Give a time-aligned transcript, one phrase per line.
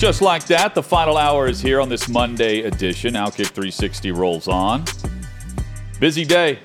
[0.00, 3.12] Just like that, the final hour is here on this Monday edition.
[3.12, 4.82] Outkick 360 rolls on.
[6.00, 6.58] Busy day.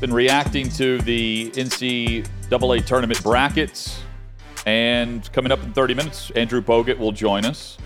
[0.00, 4.00] Been reacting to the NCAA tournament brackets.
[4.64, 7.76] And coming up in 30 minutes, Andrew Bogut will join us.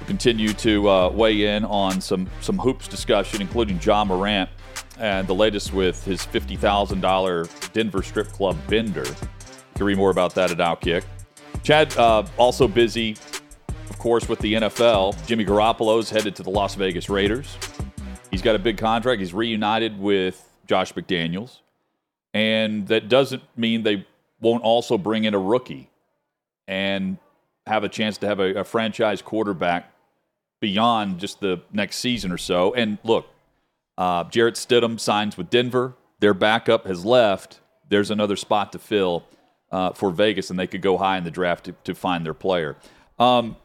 [0.00, 4.50] We'll continue to uh, weigh in on some, some hoops discussion, including Ja Morant
[4.98, 9.04] and the latest with his $50,000 Denver strip club bender.
[9.04, 9.14] You
[9.76, 11.04] can read more about that at Outkick.
[11.62, 13.14] Chad, uh, also busy
[13.90, 15.26] of course, with the NFL.
[15.26, 17.56] Jimmy Garoppolo's headed to the Las Vegas Raiders.
[18.30, 19.20] He's got a big contract.
[19.20, 21.58] He's reunited with Josh McDaniels.
[22.34, 24.06] And that doesn't mean they
[24.40, 25.90] won't also bring in a rookie
[26.66, 27.18] and
[27.66, 29.92] have a chance to have a, a franchise quarterback
[30.60, 32.74] beyond just the next season or so.
[32.74, 33.26] And look,
[33.96, 35.94] uh, Jarrett Stidham signs with Denver.
[36.20, 37.60] Their backup has left.
[37.88, 39.24] There's another spot to fill
[39.70, 42.34] uh, for Vegas, and they could go high in the draft to, to find their
[42.34, 42.76] player.
[43.18, 43.56] Um,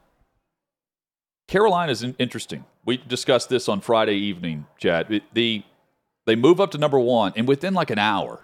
[1.47, 2.65] Carolina is interesting.
[2.85, 5.21] We discussed this on Friday evening, Chad.
[5.33, 5.63] The
[6.25, 8.39] they move up to number one, and within like an hour,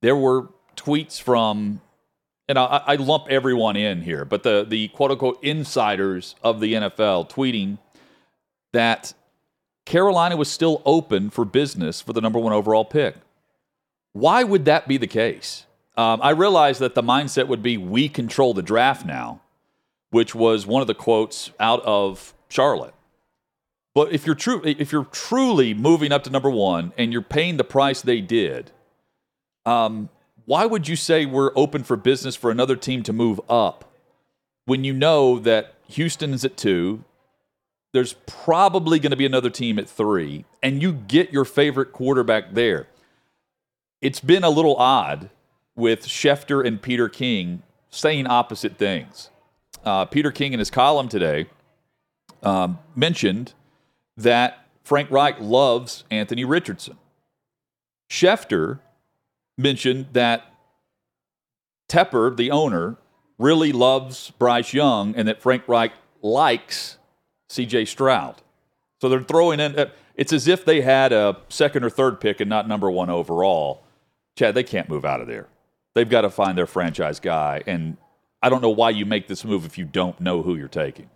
[0.00, 1.80] there were tweets from,
[2.48, 6.74] and I, I lump everyone in here, but the the quote unquote insiders of the
[6.74, 7.78] NFL tweeting
[8.72, 9.14] that
[9.84, 13.16] Carolina was still open for business for the number one overall pick.
[14.12, 15.66] Why would that be the case?
[15.96, 19.41] Um, I realize that the mindset would be we control the draft now
[20.12, 22.94] which was one of the quotes out of Charlotte.
[23.94, 27.56] But if you're true, if you're truly moving up to number one and you're paying
[27.56, 28.70] the price they did,
[29.64, 30.10] um,
[30.44, 33.90] why would you say we're open for business for another team to move up
[34.66, 37.04] when you know that Houston is at two?
[37.94, 42.52] There's probably going to be another team at three, and you get your favorite quarterback
[42.52, 42.86] there.
[44.02, 45.30] It's been a little odd
[45.74, 49.30] with Schefter and Peter King saying opposite things
[49.84, 51.46] uh, Peter King in his column today
[52.42, 53.54] um, mentioned
[54.16, 56.98] that Frank Reich loves Anthony Richardson.
[58.10, 58.80] Schefter
[59.56, 60.44] mentioned that
[61.88, 62.96] Tepper, the owner,
[63.38, 66.98] really loves Bryce Young and that Frank Reich likes
[67.50, 68.36] CJ Stroud.
[69.00, 72.40] So they're throwing in, uh, it's as if they had a second or third pick
[72.40, 73.82] and not number one overall.
[74.36, 75.48] Chad, they can't move out of there.
[75.94, 77.62] They've got to find their franchise guy.
[77.66, 77.96] And
[78.42, 81.08] I don't know why you make this move if you don't know who you're taking.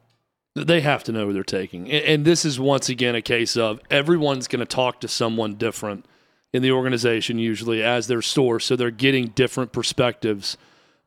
[0.54, 1.90] They have to know who they're taking.
[1.90, 6.06] And this is once again a case of everyone's going to talk to someone different
[6.52, 8.64] in the organization, usually as their source.
[8.64, 10.56] So they're getting different perspectives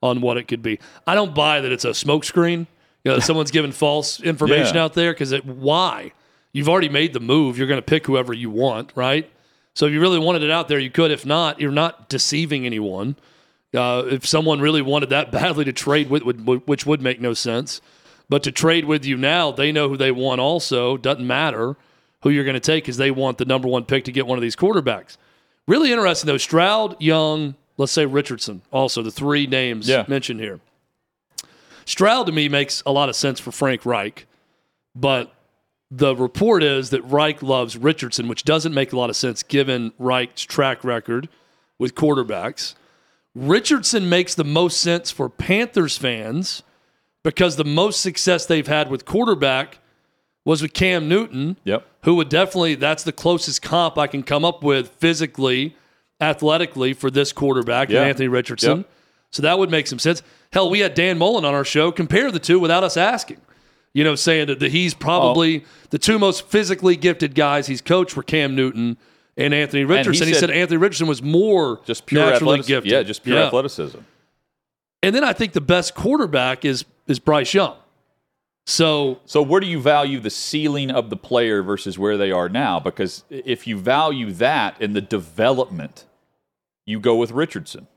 [0.04, 0.80] on what it could be.
[1.08, 2.68] I don't buy that it's a smokescreen.
[3.04, 4.84] You know, someone's giving false information yeah.
[4.84, 6.12] out there because why?
[6.52, 7.58] You've already made the move.
[7.58, 9.30] You're going to pick whoever you want, right?
[9.74, 11.12] So if you really wanted it out there, you could.
[11.12, 13.16] If not, you're not deceiving anyone.
[13.74, 17.82] Uh, if someone really wanted that badly to trade with, which would make no sense,
[18.30, 20.42] but to trade with you now, they know who they want.
[20.42, 21.76] Also, doesn't matter
[22.22, 24.38] who you're going to take because they want the number one pick to get one
[24.38, 25.18] of these quarterbacks.
[25.68, 26.38] Really interesting though.
[26.38, 28.62] Stroud, Young, let's say Richardson.
[28.72, 30.06] Also, the three names yeah.
[30.08, 30.60] mentioned here.
[31.86, 34.28] Stroud to me makes a lot of sense for Frank Reich,
[34.96, 35.34] but
[35.90, 39.92] the report is that Reich loves Richardson, which doesn't make a lot of sense given
[39.98, 41.30] Reich's track record
[41.80, 42.76] with quarterbacks.
[43.36, 46.64] Richardson makes the most sense for Panthers fans
[47.24, 49.80] because the most success they've had with quarterback
[50.46, 51.58] was with Cam Newton.
[51.64, 51.86] Yep.
[52.04, 55.76] Who would definitely that's the closest comp I can come up with physically,
[56.20, 58.04] athletically for this quarterback, yeah.
[58.04, 58.78] Anthony Richardson.
[58.78, 58.90] Yep.
[59.32, 60.24] So that would make some sense.
[60.52, 63.42] Hell, we had Dan Mullen on our show compare the two without us asking.
[63.94, 65.68] You know, saying that he's probably oh.
[65.90, 68.98] the two most physically gifted guys he's coached were Cam Newton
[69.40, 70.24] and Anthony Richardson.
[70.24, 72.92] And he, he, said, Anthony Richardson was more just pure naturally gifted.
[72.92, 73.46] Yeah, just pure yeah.
[73.46, 74.00] athleticism.
[75.02, 77.76] And then I think the best quarterback is is Bryce Young.
[78.66, 82.50] So, so where do you value the ceiling of the player versus where they are
[82.50, 82.80] now?
[82.80, 86.06] Because if you value that in the development,
[86.86, 87.88] you go with Richardson,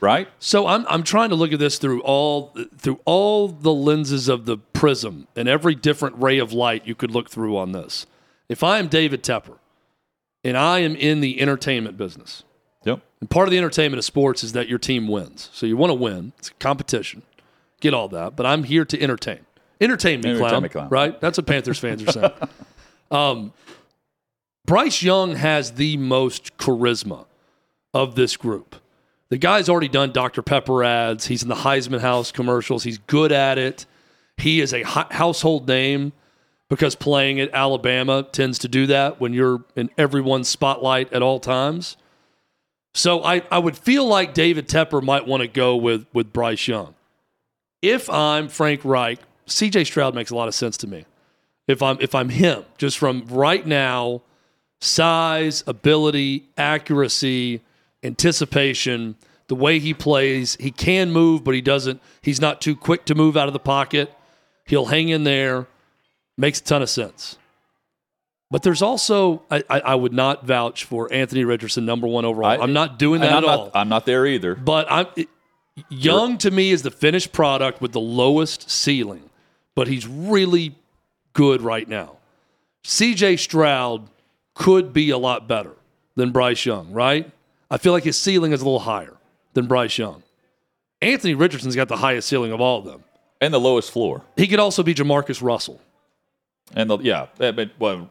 [0.00, 0.28] right?
[0.38, 4.44] So I'm I'm trying to look at this through all through all the lenses of
[4.44, 8.06] the prism and every different ray of light you could look through on this.
[8.48, 9.58] If I am David Tepper,
[10.44, 12.44] and I am in the entertainment business.
[12.84, 13.00] Yep.
[13.20, 15.48] And part of the entertainment of sports is that your team wins.
[15.52, 16.32] So you want to win.
[16.38, 17.22] It's a competition.
[17.80, 18.36] Get all that.
[18.36, 19.40] But I'm here to entertain.
[19.80, 20.88] Entertain me, entertain clown, me clown.
[20.88, 21.20] Right?
[21.20, 22.32] That's what Panthers fans are saying.
[23.10, 23.52] Um,
[24.66, 27.26] Bryce Young has the most charisma
[27.92, 28.76] of this group.
[29.28, 30.42] The guy's already done Dr.
[30.42, 31.26] Pepper ads.
[31.26, 32.82] He's in the Heisman House commercials.
[32.82, 33.86] He's good at it.
[34.36, 36.12] He is a household name
[36.74, 41.38] because playing at Alabama tends to do that when you're in everyone's spotlight at all
[41.38, 41.96] times.
[42.94, 46.66] So I, I would feel like David Tepper might want to go with, with Bryce
[46.66, 46.96] Young.
[47.80, 51.04] If I'm Frank Reich, CJ Stroud makes a lot of sense to me.
[51.68, 54.22] If I'm if I'm him, just from right now,
[54.80, 57.62] size, ability, accuracy,
[58.02, 59.14] anticipation,
[59.46, 62.02] the way he plays, he can move, but he doesn't.
[62.20, 64.12] He's not too quick to move out of the pocket.
[64.66, 65.68] He'll hang in there.
[66.36, 67.38] Makes a ton of sense.
[68.50, 72.60] But there's also, I, I, I would not vouch for Anthony Richardson, number one overall.
[72.60, 73.70] I, am not doing that I'm at not, all.
[73.74, 74.54] I'm not there either.
[74.54, 75.28] But I'm it,
[75.88, 79.28] Young to me is the finished product with the lowest ceiling,
[79.74, 80.76] but he's really
[81.32, 82.18] good right now.
[82.84, 84.08] CJ Stroud
[84.54, 85.72] could be a lot better
[86.14, 87.28] than Bryce Young, right?
[87.70, 89.16] I feel like his ceiling is a little higher
[89.54, 90.22] than Bryce Young.
[91.02, 93.02] Anthony Richardson's got the highest ceiling of all of them.
[93.40, 94.22] And the lowest floor.
[94.36, 95.80] He could also be Jamarcus Russell.
[96.72, 98.10] And the, yeah, but, well,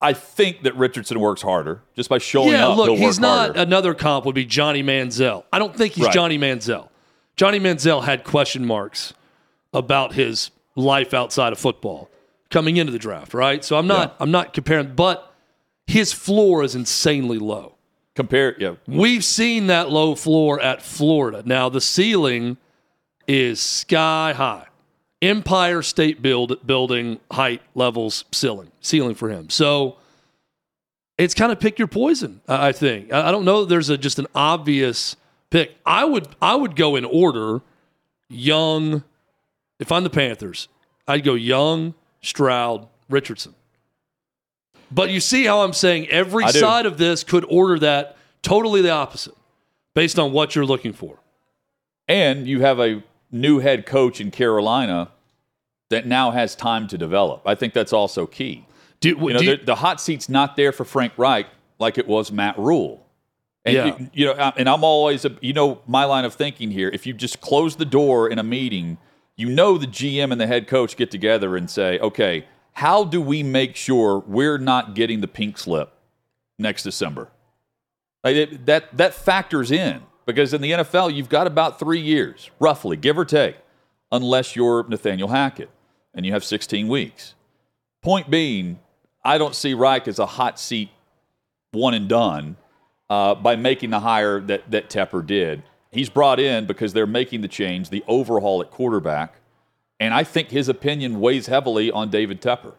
[0.00, 2.76] I think that Richardson works harder just by showing yeah, up.
[2.76, 3.60] look, he's not harder.
[3.60, 5.44] another comp would be Johnny Manziel.
[5.52, 6.14] I don't think he's Right.
[6.14, 6.88] Johnny Manziel.
[7.36, 9.12] Johnny Manziel had question marks
[9.74, 12.08] about his life outside of football
[12.50, 13.64] coming into the draft, right?
[13.64, 14.16] So I'm not Yeah.
[14.20, 15.34] I'm not comparing, but
[15.86, 17.74] his floor is insanely low.
[18.16, 21.42] Compare, yeah, We've seen that low floor at Florida.
[21.44, 22.56] Now the ceiling
[23.28, 24.66] is sky high.
[25.22, 29.50] Empire State build, building height levels ceiling ceiling for him.
[29.50, 29.96] So
[31.18, 32.40] it's kind of pick your poison.
[32.48, 33.12] I think.
[33.12, 33.64] I don't know.
[33.64, 35.16] There's a just an obvious
[35.50, 35.76] pick.
[35.84, 37.60] I would I would go in order.
[38.28, 39.04] Young.
[39.78, 40.68] If I'm the Panthers,
[41.08, 43.54] I'd go Young, Stroud, Richardson.
[44.90, 48.90] But you see how I'm saying every side of this could order that totally the
[48.90, 49.34] opposite
[49.94, 51.18] based on what you're looking for.
[52.08, 55.10] and you have a new head coach in Carolina
[55.90, 57.42] that now has time to develop.
[57.46, 58.66] I think that's also key.
[59.00, 61.46] Do, You know, you- the, the hot seat's not there for Frank Reich
[61.78, 63.06] like it was Matt Rhule.
[63.64, 63.86] And Yeah.
[63.98, 66.88] you, you know, and I'm always, you know, my line of thinking here.
[66.92, 68.98] If you just close the door in a meeting,
[69.36, 73.20] you know the GM and the head coach get together and say, okay, how do
[73.20, 75.92] we make sure we're not getting the pink slip
[76.58, 77.28] next December?
[78.22, 82.50] Like it, that that factors in because in the NFL you've got about three years,
[82.58, 83.56] roughly, give or take,
[84.12, 85.70] unless you're Nathaniel Hackett
[86.14, 87.34] and you have 16 weeks.
[88.02, 88.78] Point being,
[89.24, 90.90] I don't see Reich as a hot seat
[91.72, 92.56] one and done
[93.08, 95.62] uh, by making the hire that that Tepper did.
[95.92, 99.34] He's brought in because they're making the change, the overhaul at quarterback,
[99.98, 102.74] and I think his opinion weighs heavily on David Tepper.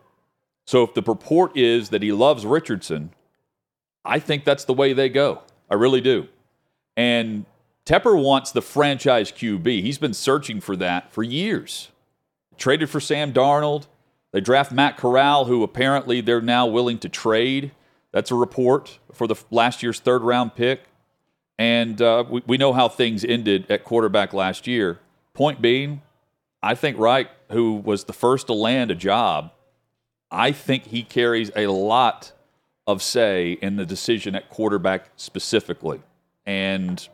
[0.66, 3.12] So if the purport is that he loves Richardson,
[4.06, 5.42] I think that's the way they go.
[5.70, 6.28] I really do.
[7.02, 7.48] And
[7.84, 9.82] Tepper wants the franchise QB.
[9.82, 11.90] He's been searching for that for years.
[12.60, 13.88] Traded for Sam Darnold.
[14.32, 17.72] They draft Matt Corral, who apparently they're now willing to trade.
[18.12, 20.84] That's a report for the last year's third round pick.
[21.58, 25.00] And uh, we, we know how things ended at quarterback last year.
[25.34, 26.04] Point being,
[26.62, 29.54] I think Reich, who was the first to land a job,
[30.30, 32.34] I think he carries a lot
[32.86, 36.02] of say in the decision at quarterback specifically.
[36.52, 37.08] And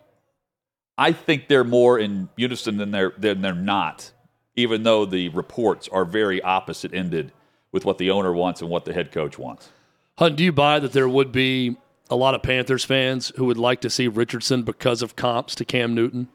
[0.97, 4.11] I think they're more in unison than they're than they're not,
[4.55, 7.31] even though the reports are very opposite ended
[7.71, 9.69] with what the owner wants and what the head coach wants.
[10.17, 11.77] Hunt, do you buy that there would be
[12.09, 15.65] a lot of Panthers fans who would like to see Richardson because of comps to
[15.65, 16.29] Cam Newton?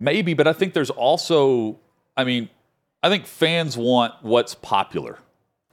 [0.00, 1.78] Maybe, but I think there's also
[2.16, 2.48] I mean,
[3.02, 5.18] I think fans want what's popular.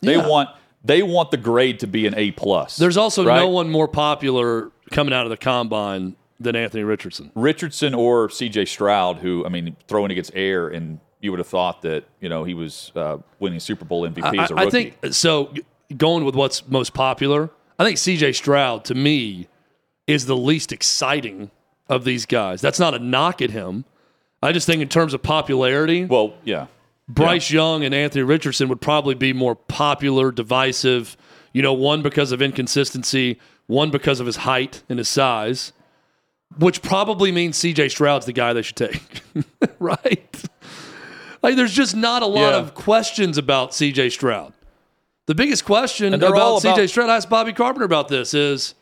[0.01, 0.27] They Yeah.
[0.27, 0.49] want
[0.83, 2.77] they want the grade to be an A plus.
[2.77, 3.37] There's also right?
[3.39, 7.31] no one more popular coming out of the combine than Anthony Richardson.
[7.35, 11.81] Richardson or CJ Stroud, who I mean, throwing against air, and you would have thought
[11.83, 14.67] that you know he was uh, winning Super Bowl MVP as a I, rookie.
[14.67, 15.53] I think so.
[15.95, 18.33] Going with what's most popular, I think C.J.
[18.33, 19.47] Stroud to me
[20.07, 21.51] is the least exciting
[21.87, 22.61] of these guys.
[22.61, 23.85] That's not a knock at him.
[24.41, 26.67] I just think in terms of popularity, well, yeah,
[27.07, 31.17] Bryce Young and Anthony Richardson would probably be more popular, divisive.
[31.53, 35.71] You know, one because of inconsistency, one because of his height and his size,
[36.57, 39.21] which probably means CJ Stroud's the guy they should take,
[39.79, 40.43] right?
[41.41, 42.57] Like, there's just not a lot Yeah.
[42.57, 44.53] of questions about CJ Stroud.
[45.27, 48.75] The biggest question And they're about CJ Stroud, I asked Bobby Carpenter about this, is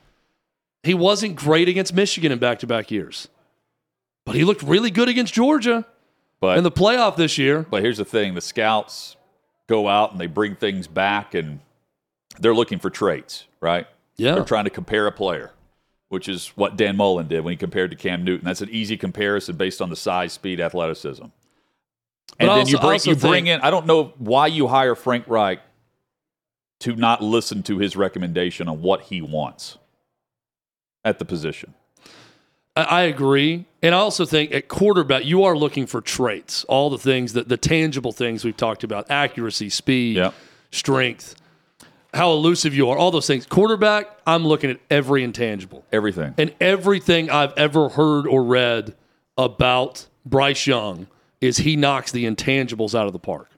[0.84, 3.28] he wasn't great against Michigan in back to back years,
[4.26, 5.86] but he looked really good against Georgia
[6.42, 7.66] but in the playoff this year.
[7.70, 9.16] but here's the thing: the scouts
[9.68, 11.62] go out and they bring things back, and
[12.40, 13.88] they're looking for traits, right?
[14.18, 14.36] Yeah.
[14.36, 15.52] They're trying to compare a player,
[16.14, 18.46] which is what Dan Mullen did when he compared to Cam Newton.
[18.46, 21.24] That's an easy comparison based on the size, speed, athleticism.
[22.40, 23.62] And I then you also- I bring you bring think- in.
[23.62, 25.60] I don't know why you hire Frank Reich
[26.82, 29.78] to not listen to his recommendation on what he wants
[31.04, 31.74] at the position.
[32.76, 33.66] I, I agree.
[33.82, 37.50] And I also think at quarterback, you are looking for traits, all the things that
[37.50, 40.34] the tangible things we've talked about accuracy, speed, Yep.
[40.72, 41.36] strength,
[42.14, 43.46] how elusive you are, all those things.
[43.46, 45.84] Quarterback, I'm looking at every intangible.
[45.92, 46.34] Everything.
[46.38, 48.96] And everything I've ever heard or read
[49.38, 51.08] about Bryce Young
[51.42, 53.50] is he knocks the intangibles out of the park.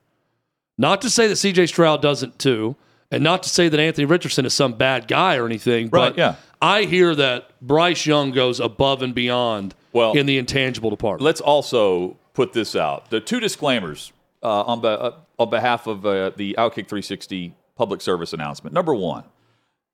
[0.77, 2.75] Not to say that CJ Stroud doesn't too,
[3.12, 6.17] and not to say that Anthony Richardson is some bad guy or anything, Right, but
[6.17, 6.35] yeah.
[6.62, 11.24] I hear that Bryce Young goes above and beyond Well, in the intangible department.
[11.24, 13.09] Let's also put this out.
[13.09, 18.01] The two disclaimers uh, on, be- uh, on behalf of uh, the Outkick 360 public
[18.01, 18.74] service announcement.
[18.74, 19.24] Number one,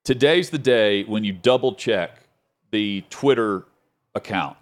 [0.04, 2.22] today's the day when you double check
[2.70, 3.64] the Twitter
[4.14, 4.56] account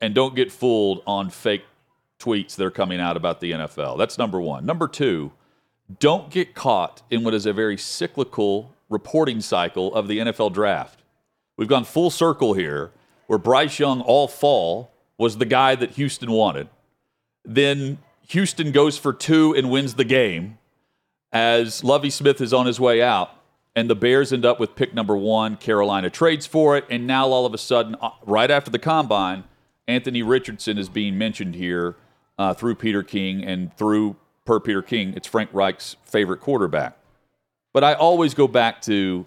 [0.00, 1.64] and don't get fooled on fake
[2.18, 3.98] tweets that are coming out about the NFL.
[3.98, 4.66] That's number one.
[4.66, 5.32] Number two,
[6.00, 11.00] don't get caught in what is a very cyclical reporting cycle of the NFL draft.
[11.56, 12.90] We've gone full circle here
[13.26, 16.68] where Bryce Young all fall was the guy that Houston wanted.
[17.44, 17.98] Then
[18.28, 20.58] Houston goes for two and wins the game
[21.32, 23.30] as Lovie Smith is on his way out.
[23.76, 25.56] And the Bears end up with pick number one.
[25.56, 26.84] Carolina trades for it.
[26.90, 29.44] And now all of a sudden, uh, right after the combine,
[29.86, 31.96] Anthony Richardson is being mentioned here
[32.38, 36.96] uh, through Peter King and through, per Peter King, it's Frank Reich's favorite quarterback.
[37.72, 39.26] But I always go back to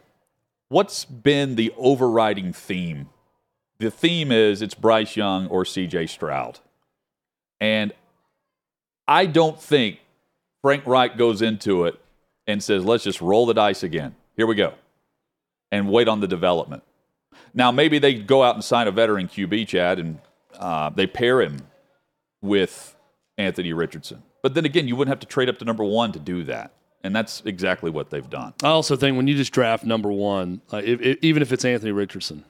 [0.70, 3.10] what's been the overriding theme?
[3.80, 6.60] The theme is it's Bryce Young or CJ Stroud.
[7.60, 7.94] And
[9.08, 10.00] I don't think
[10.62, 12.00] Frank Reich goes into it
[12.48, 14.16] and says, let's just roll the dice again.
[14.36, 14.74] Here we go.
[15.72, 16.84] And wait on the development.
[17.54, 20.20] Now, maybe they go out and sign a veteran QB, Chad, and
[20.58, 21.58] uh, they pair him
[22.42, 22.96] with
[23.38, 24.24] Anthony Richardson.
[24.42, 26.74] But then again, you wouldn't have to trade up to number one to do that.
[27.04, 28.54] And that's exactly what they've done.
[28.64, 31.66] I also think when you just draft number one, uh, if, if, even if it's
[31.66, 32.46] Anthony Richardson,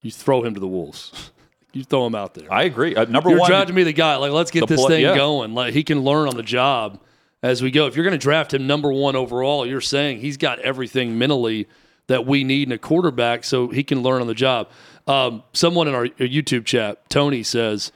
[0.00, 1.30] you throw him to the wolves.
[1.72, 2.52] you throw him out there.
[2.52, 2.94] I agree.
[2.94, 4.16] Uh, number You're one, drafting me the guy.
[4.16, 5.16] Like, let's get this play- thing yeah.
[5.16, 5.54] going.
[5.54, 7.00] Like, he can learn on the job
[7.42, 7.86] as we go.
[7.86, 11.68] If you're going to draft him number one overall, you're saying he's got everything mentally
[12.08, 14.68] that we need in a quarterback, so he can learn on the job.
[15.06, 17.90] Um, someone in our YouTube chat, Tony says,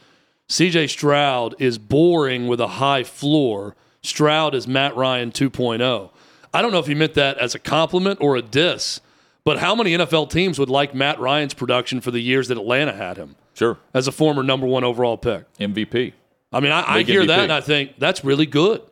[0.49, 0.87] C.J.
[0.87, 3.77] Stroud is boring with a high floor.
[4.03, 6.11] Stroud is Matt Ryan 2.0.
[6.55, 9.01] I don't know if he meant that as a compliment or a diss,
[9.45, 12.95] but how many NFL teams would like Matt Ryan's production for the years that Atlanta
[12.95, 15.45] had him sure, as a former number one overall pick?
[15.59, 16.13] MVP.
[16.53, 17.27] I mean, I, I hear MVP.
[17.29, 18.83] that and I think that's really good.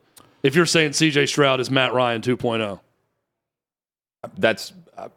[0.42, 2.80] If you're saying CJ Stroud is Matt Ryan 2.0,
[4.38, 5.08] That's uh,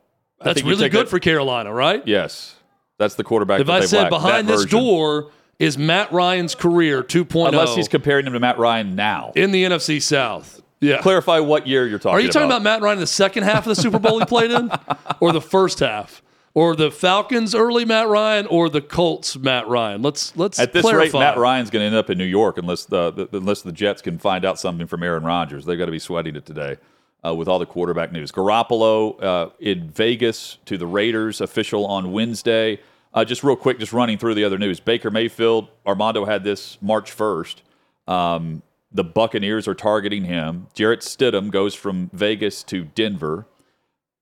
[0.42, 2.06] that's really good that- for Carolina, right?
[2.08, 2.56] Yes,
[3.00, 3.60] That's the quarterback.
[3.62, 4.80] If I said lacked, behind this version.
[4.80, 9.32] door is Matt Ryan's career 2.0 unless he's comparing him to Matt Ryan now.
[9.36, 10.62] in the NFC South.
[10.80, 11.02] Yeah.
[11.02, 12.16] Clarify what year you're talking.
[12.16, 14.26] Are you talking about Matt Ryan in the second half of the Super Bowl he
[14.26, 14.70] played in,
[15.20, 16.22] or the first half,
[16.58, 20.02] or the Falcons early Matt Ryan, or the Colts Matt Ryan?
[20.02, 21.04] Let's let's At this clarify.
[21.04, 23.72] rate, Matt Ryan's going to end up in New York unless the, the unless the
[23.72, 25.66] Jets can find out something from Aaron Rodgers.
[25.66, 26.78] They've got to be sweating it today
[27.24, 28.32] uh, with all the quarterback news.
[28.32, 32.80] Garoppolo uh, in Vegas to the Raiders, official on Wednesday.
[33.14, 34.80] Uh, just real quick, just running through the other news.
[34.80, 37.62] Baker Mayfield, Armando had this March first.
[38.08, 40.68] Um, the Buccaneers are targeting him.
[40.74, 43.46] Jarrett Stidham goes from Vegas to Denver.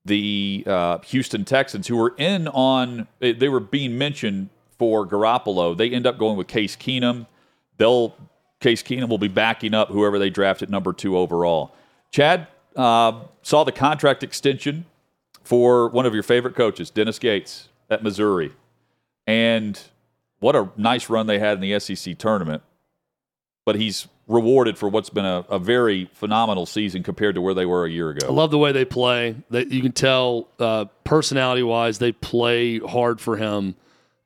[0.06, 5.76] The uh, Houston Texans, who were in on, they were being mentioned for Garoppolo.
[5.76, 7.26] They end up going with Case Keenum.
[7.76, 8.14] They'll
[8.60, 11.74] Case Keenum will be backing up whoever they draft at number two overall.
[12.10, 14.86] Chad uh, saw the contract extension
[15.44, 18.52] for one of your favorite coaches, Dennis Gates at Missouri,
[19.26, 19.80] and
[20.40, 22.62] what a nice run they had in the SEC tournament.
[23.64, 27.66] But he's rewarded for what's been a, a very phenomenal season compared to where they
[27.66, 28.26] were a year ago.
[28.26, 29.36] I love the way they play.
[29.50, 33.76] That you can tell uh, personality wise, they play hard for him.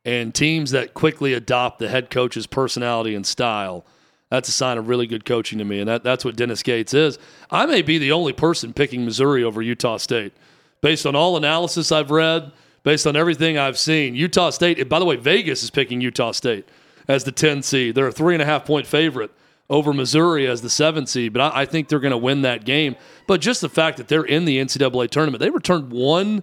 [0.04, 3.84] And teams that quickly adopt the head coach's personality and style,
[4.30, 5.80] that's a sign of really good coaching to me.
[5.80, 7.18] And that, that's what Dennis Gates is.
[7.50, 10.32] I may be the only person picking Missouri over Utah State.
[10.80, 12.52] Based on all analysis I've read,
[12.82, 16.66] based on everything I've seen, Utah State, by the way, Vegas is picking Utah State
[17.06, 17.94] as the 10 seed.
[17.94, 19.30] They're a three and a half point favorite
[19.70, 22.64] over Missouri as the seven seed, but I, I think they're going to win that
[22.64, 22.96] game.
[23.28, 26.42] But just the fact that they're in the NCAA tournament, they returned one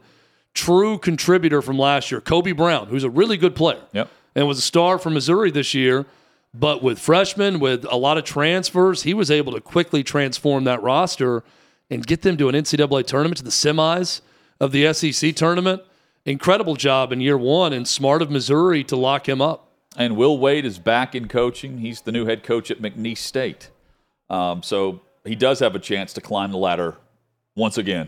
[0.53, 4.09] true contributor from last year, Kobe Brown, who's a really good player Yep.
[4.33, 6.05] and was a star for Missouri this year.
[6.53, 10.81] But with freshmen, with a lot of transfers, he was able to quickly transform that
[10.81, 11.43] roster
[11.91, 14.21] and get them to an NCAA tournament, to the semis
[14.59, 15.81] of the SEC tournament.
[16.25, 19.66] Incredible job in year one, and smart of Missouri to lock him up.
[19.97, 21.79] And Will Wade is back in coaching.
[21.79, 23.69] He's the new head coach at McNeese State.
[24.29, 26.95] Um, so he does have a chance to climb the ladder
[27.55, 28.07] once again.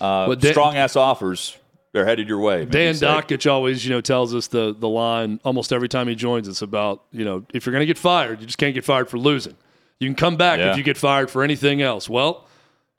[0.00, 1.56] Uh, But Dan- strong ass offers
[1.92, 2.64] they're headed your way.
[2.64, 2.94] Dan.
[2.94, 6.62] Dakich always, you know, tells us the the line almost every time he joins us
[6.62, 9.18] about, you know, if you're going to get fired, you just can't get fired for
[9.18, 9.56] losing.
[9.98, 10.70] You can come back Yeah.
[10.70, 12.08] if you get fired for anything else.
[12.08, 12.46] Well,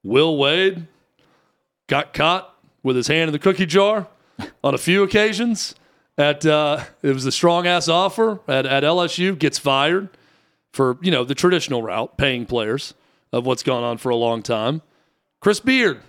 [0.04, 0.88] Will Wade
[1.88, 2.54] got caught
[2.84, 4.08] with his hand in the cookie jar
[4.62, 5.74] on a few occasions.
[6.22, 9.38] At uh, it was a strong ass offer at, at LSU.
[9.38, 10.08] Gets fired
[10.72, 12.94] for you know the traditional route, paying players
[13.34, 14.84] of what's gone on for a long time.
[15.40, 16.00] Chris Beard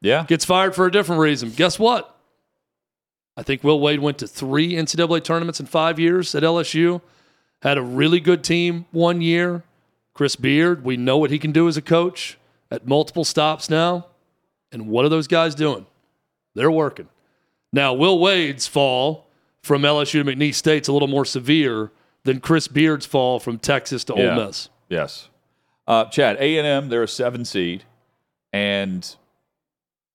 [0.00, 0.24] Yeah.
[0.24, 1.50] gets fired for a different reason.
[1.50, 2.16] Guess what?
[3.36, 7.02] I think Will Wade went to three NCAA tournaments in five years at LSU.
[7.60, 9.62] Had a really good team one year.
[10.14, 12.38] Chris Beard, we know what he can do as a coach
[12.70, 14.06] at multiple stops now.
[14.72, 15.84] And what are those guys doing?
[16.54, 17.08] They're working.
[17.72, 19.26] Now, Will Wade's fall
[19.62, 21.90] from LSU to McNeese State's a little more severe
[22.24, 24.38] than Chris Beard's fall from Texas to Yeah.
[24.38, 24.68] Ole Miss.
[24.88, 25.28] Yes.
[25.86, 27.84] Uh, Chad, A and M, they're a seven seed,
[28.52, 29.16] and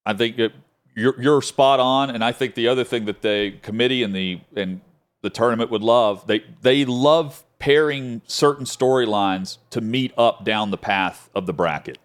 [0.06, 0.54] I think that
[0.96, 2.10] you're you're spot on.
[2.10, 4.82] And I think the other thing that the committee and the and
[5.22, 10.78] the tournament would love they they love pairing certain storylines to meet up down the
[10.78, 11.98] path of the bracket.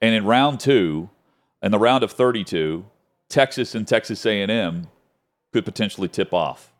[0.00, 1.08] And in round two,
[1.62, 2.84] in the round of 32,
[3.28, 4.88] Texas and Texas A&M
[5.52, 6.72] could potentially tip off.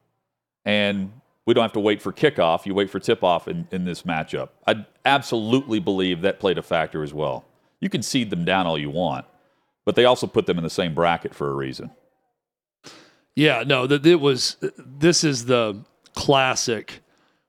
[0.67, 1.13] And
[1.47, 2.67] we don't have to wait for kickoff.
[2.67, 4.51] You wait for tip off in, in this matchup.
[4.67, 7.47] I absolutely believe that played a factor as well.
[7.81, 9.25] You can seed them down all you want,
[9.85, 11.91] but they also put them in the same bracket for a reason.
[13.35, 14.57] Yeah, no, that it was.
[14.79, 17.01] This is the classic.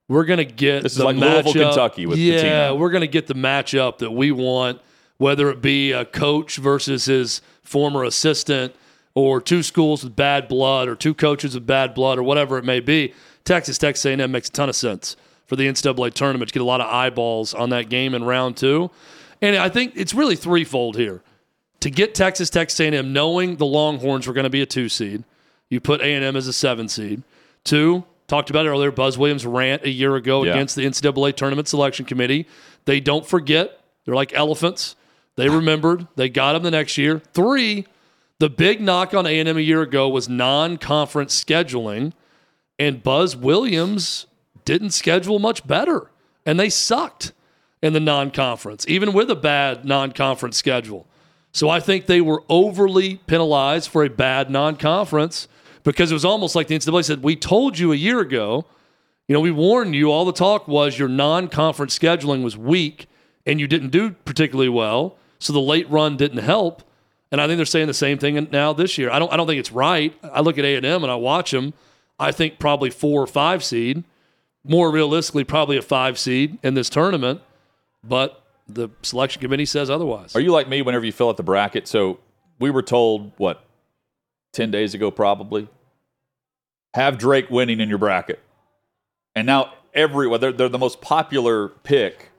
[0.10, 2.72] We're gonna get This is the like Louisville, Kentucky with yeah.
[2.72, 4.82] We're gonna get the matchup that we want,
[5.18, 8.76] whether it be a coach versus his former assistant,
[9.18, 12.64] or two schools with bad blood, or two coaches with bad blood, or whatever it
[12.64, 13.14] may be.
[13.46, 15.16] Texas Texas A&M makes a ton of sense
[15.48, 18.58] for the NCAA tournament to get a lot of eyeballs on that game in round
[18.58, 18.92] two,
[19.42, 21.24] and I think it's really threefold here
[21.80, 25.24] to get Texas Texas A&M knowing the Longhorns were going to be a two seed.
[25.70, 27.24] You put A&M as a seven seed.
[27.64, 30.52] Two, talked about it earlier, Buzz Williams rant a year ago Yeah.
[30.52, 32.46] against the NCAA Tournament Selection Committee.
[32.86, 33.80] They don't forget.
[34.06, 34.96] They're like elephants.
[35.38, 36.08] They remembered.
[36.16, 37.22] They got them the next year.
[37.34, 37.86] Three,
[38.40, 42.14] the big knock on A&M a year ago was non-conference scheduling,
[42.78, 44.28] and Buzz Williams
[44.66, 46.12] didn't schedule much better,
[46.46, 47.34] and they sucked
[47.82, 51.08] in the non-conference, even with a bad non-conference schedule.
[51.52, 55.48] So I think they were overly penalized for a bad non-conference
[55.84, 58.66] because it was almost like the NCAA said, "We told you a year ago,
[59.28, 60.12] you know, we warned you.
[60.12, 63.08] All the talk was your non-conference scheduling was weak,
[63.46, 65.16] and you didn't do particularly well.
[65.40, 66.84] So the late run didn't help."
[67.32, 69.10] And I think they're saying the same thing now this year.
[69.10, 69.32] I don't.
[69.32, 70.14] I don't think it's right.
[70.24, 71.74] I look at A and M and I watch them.
[72.20, 74.04] I think probably four or five seed.
[74.64, 77.42] More realistically, probably a five seed in this tournament.
[78.04, 80.36] But the selection committee says otherwise.
[80.36, 81.88] Are you like me whenever you fill out the bracket?
[81.88, 82.20] So
[82.60, 83.64] we were told, what,
[84.54, 85.68] 10 days ago probably?
[86.94, 88.40] Have Drake winning in your bracket.
[89.36, 92.30] And now everyone, they're, they're the most popular pick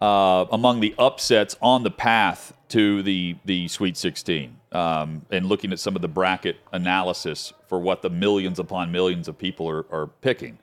[0.00, 4.56] uh, among the upsets on the path to the, the Sweet 16.
[4.72, 9.28] Um, and looking at some of the bracket analysis for what the millions upon millions
[9.28, 10.58] of people are, are picking.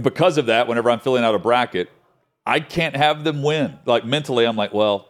[0.00, 1.90] Because of that, whenever I'm filling out a bracket,
[2.46, 3.78] I can't have them win.
[3.84, 5.08] Like mentally, I'm like, well,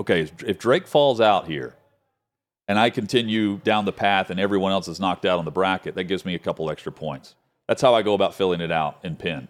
[0.00, 1.74] okay, if Drake falls out here
[2.68, 5.94] and I continue down the path and everyone else is knocked out on the bracket,
[5.96, 7.34] that gives me a couple extra points.
[7.68, 9.48] That's how I go about filling it out in pin.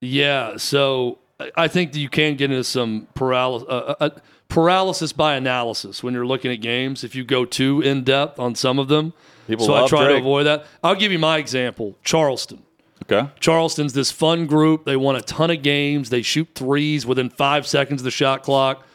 [0.00, 1.18] Yeah, so
[1.56, 4.10] I- think that you can get into some paralysis, uh, uh,
[4.48, 7.04] paralysis by analysis when you're looking at games.
[7.04, 9.12] If you go too in depth on some of them,
[9.48, 10.20] People so I try to Drake.
[10.20, 10.66] avoid that.
[10.84, 12.62] I'll give you my example: Charleston.
[13.10, 13.28] Okay.
[13.40, 14.84] Charleston's this fun group.
[14.84, 16.10] They won a ton of games.
[16.10, 18.86] They shoot threes within five seconds of the shot clock.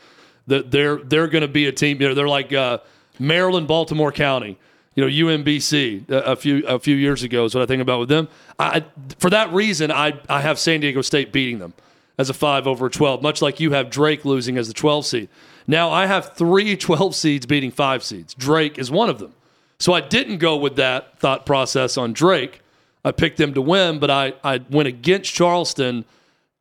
[0.48, 2.02] That they're they're going to be a team.
[2.02, 2.78] You know, they're like uh,
[3.20, 4.58] Maryland, Baltimore County.
[4.96, 8.00] You know, UMBC a, a few a few years ago is what I think about
[8.00, 8.30] with them.
[8.58, 8.86] I,
[9.20, 11.74] for that reason, I I have San Diego State beating them
[12.18, 15.06] as a five over a twelve, much like you have Drake losing as the twelve
[15.06, 15.30] seed.
[15.68, 18.34] Now I have three 12 seeds beating five seeds.
[18.34, 19.34] Drake is one of them.
[19.80, 22.62] So I didn't go with that thought process on Drake.
[23.06, 26.06] I picked them to win, but I, I went against Charleston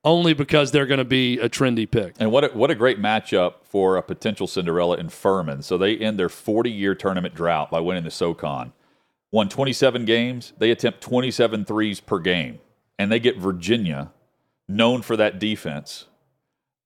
[0.05, 2.15] only because they're going to be a trendy pick.
[2.21, 5.63] And what a, what a great matchup for a potential Cinderella in Furman.
[5.63, 8.73] So they end their 40 year tournament drought by winning the SoCon.
[9.33, 10.53] Won 27 games.
[10.59, 12.61] They attempt 27 threes per game.
[12.99, 14.13] And they get Virginia,
[14.69, 16.07] known for that defense,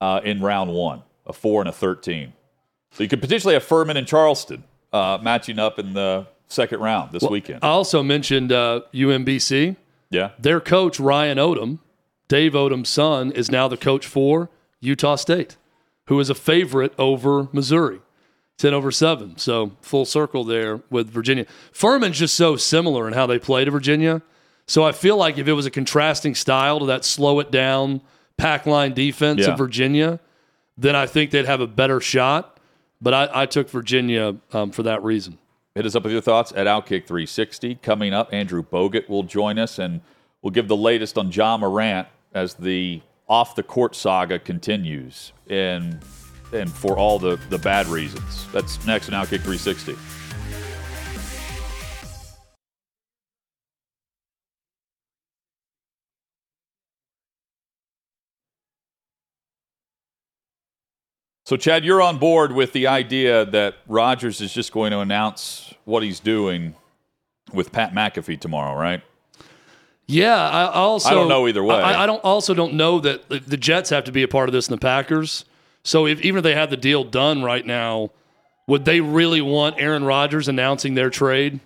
[0.00, 2.32] uh, in round one, a four and a 13.
[2.92, 7.12] So you could potentially have Furman and Charleston uh, matching up in the second round
[7.12, 7.60] this weekend.
[7.62, 9.76] I also mentioned uh, UMBC.
[10.10, 10.30] yeah.
[10.38, 11.78] Their coach, Ryan Odom,
[12.28, 15.56] Dave Odom's son, is now the coach for Utah State,
[16.06, 18.00] who is a favorite over Missouri.
[18.58, 19.38] 10 over 7.
[19.38, 21.46] So full circle there with Virginia.
[21.72, 24.20] Furman's just so similar in how they play to Virginia.
[24.70, 28.02] So I feel like if it was a contrasting style to that slow it down
[28.36, 29.48] pack line defense Yeah.
[29.50, 30.20] of Virginia,
[30.78, 32.60] then I think they'd have a better shot.
[33.02, 35.38] But I, I took Virginia um, for that reason.
[35.74, 37.80] Hit us up with your thoughts at Outkick 360.
[37.82, 40.02] Coming up, Andrew Bogut will join us and
[40.40, 45.98] we'll give the latest on Ja Morant as the off the court saga continues and
[46.52, 48.46] and for all the, the bad reasons.
[48.52, 49.96] That's next on Outkick 360.
[61.50, 65.74] So, Chad, you're on board with the idea that Rodgers is just going to announce
[65.84, 66.76] what he's doing
[67.52, 69.02] with Pat McAfee tomorrow, right?
[70.06, 71.74] Yeah, I also I don't know either way.
[71.74, 74.52] I, I don't also don't know that the- Jets have to be a part of
[74.52, 75.44] this and the Packers.
[75.82, 78.10] So if even if they had the deal done right now,
[78.68, 81.58] would they really want Aaron Rodgers announcing their trade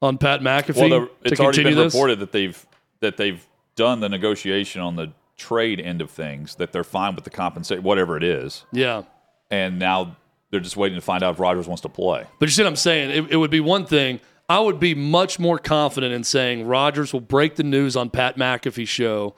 [0.00, 1.92] on Pat McAfee Well, the, to it's already been this?
[1.92, 2.66] reported that they've
[3.00, 6.54] that they've done the negotiation on the trade end of things.
[6.54, 9.02] That they're fine with the compensation, whatever it is, Yeah.
[9.50, 10.16] And now
[10.50, 12.24] they're just waiting to find out if Rodgers wants to play.
[12.38, 13.10] But you see what I'm saying?
[13.10, 14.20] It, it would be one thing.
[14.48, 18.36] I would be much more confident in saying Rodgers will break the news on Pat
[18.36, 19.34] McAfee show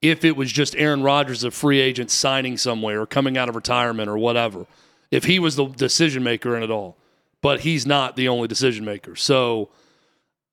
[0.00, 3.56] if it was just Aaron Rodgers, a free agent signing somewhere or coming out of
[3.56, 4.66] retirement or whatever.
[5.10, 6.96] If he was the decision maker in it all,
[7.40, 9.16] but he's not the only decision maker.
[9.16, 9.70] So,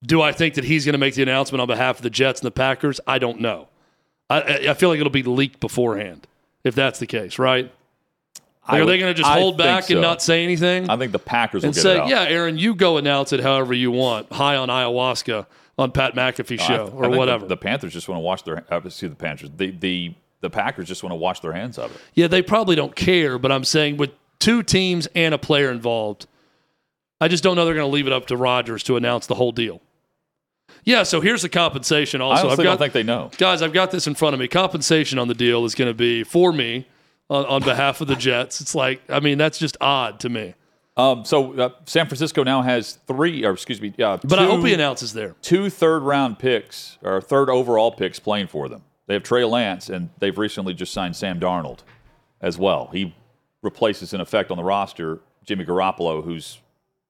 [0.03, 2.41] do I think that he's going to make the announcement on behalf of the Jets
[2.41, 2.99] and the Packers?
[3.05, 3.69] I don't know.
[4.29, 6.27] I, I feel like it'll be leaked beforehand
[6.63, 7.71] if that's the case, right?
[8.71, 10.89] Like, are would- they going to just I hold back and not say anything?
[10.89, 13.73] I think the Packers will and get say, yeah, Aaron, you go announce it however
[13.73, 15.45] you want, high on ayahuasca
[15.77, 17.41] on Pat McAfee I- show I or whatever.
[17.45, 18.63] The, the Panthers just want to wash their.
[18.73, 19.49] Uh, excuse the Panthers.
[19.55, 22.01] The the the Packers just want to wash their hands of it.
[22.15, 26.25] yeah, they probably don't care, but I'm saying with two teams and a player involved,
[27.19, 29.35] I just don't know they're going to leave it up to Rodgers to announce the
[29.35, 29.81] whole deal.
[30.83, 32.21] Yeah, so here's the compensation.
[32.21, 33.29] I Also, honestly I've got don't think they know.
[33.37, 34.47] guys, I've got this in front of me.
[34.47, 36.87] Compensation on the deal is going to be for me
[37.31, 38.59] on, on behalf of the Jets.
[38.59, 40.53] It's like, I mean, that's just odd to me.
[40.97, 44.65] Um, so uh, San Francisco now has three, or excuse me, uh, But I hope
[44.65, 45.35] he announces there.
[45.41, 48.83] two third round picks or third overall picks playing for them.
[49.07, 51.79] They have Trey Lance, and they've recently just signed Sam Darnold
[52.41, 52.89] as well.
[52.91, 53.15] He
[53.63, 56.59] replaces, in effect, on the roster Jimmy Garoppolo, who's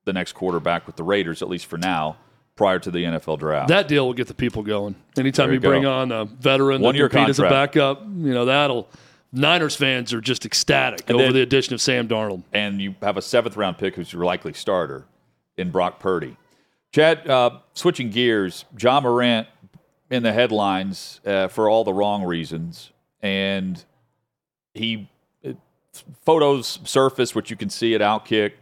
[0.06, 2.18] the next quarterback with the Raiders, at least for now,
[2.56, 3.70] prior to the NFL draft.
[3.70, 4.96] That deal will get the people going.
[5.18, 8.02] Anytime There you you bring on a veteran One that year compete as a backup,
[8.04, 8.88] you know that'll.
[9.34, 12.44] Niners fans are just ecstatic And over then- the addition of Sam Darnold.
[12.52, 15.06] and you have a seventh round pick who's your likely starter
[15.58, 16.36] in Brock Purdy.
[16.92, 19.48] Chad, uh, switching gears, Ja Morant
[20.10, 22.92] in the headlines uh, for all the wrong reasons,
[23.22, 23.86] and
[24.74, 25.10] he
[25.42, 25.56] it,
[26.26, 28.54] photos surfaced, which you can see at Outkick.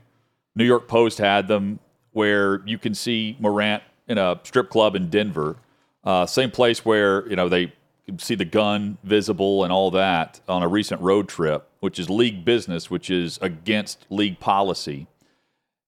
[0.56, 1.80] New York Post had them
[2.12, 5.56] where you can see Morant in a strip club in Denver,
[6.04, 7.74] uh, same place where you know they
[8.18, 12.44] see the gun visible and all that on a recent road trip, which is league
[12.44, 15.08] business, which is against league policy,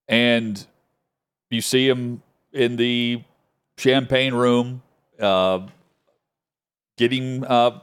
[0.08, 0.66] and
[1.50, 2.22] you see him
[2.54, 3.24] in the
[3.78, 4.82] champagne room,
[5.20, 5.68] uh,
[6.98, 7.80] getting uh,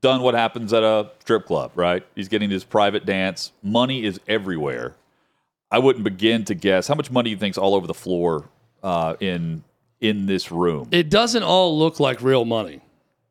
[0.00, 2.06] done what happens at a strip club, right?
[2.14, 3.52] He's getting his private dance.
[3.62, 4.94] Money is everywhere.
[5.70, 8.48] I wouldn't begin to guess how much money you think's all over the floor
[8.82, 9.64] uh, in
[10.00, 10.88] in this room.
[10.90, 12.82] It doesn't all look like real money.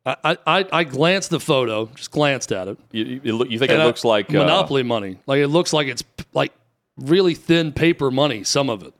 [0.06, 2.78] I, I, I glanced the photo, just glanced at it.
[2.92, 5.18] You, you, you look- you think it I- looks like uh, monopoly money.
[5.26, 6.52] Like it looks like it's p- like
[6.98, 8.44] really thin paper money.
[8.44, 8.92] Some of it.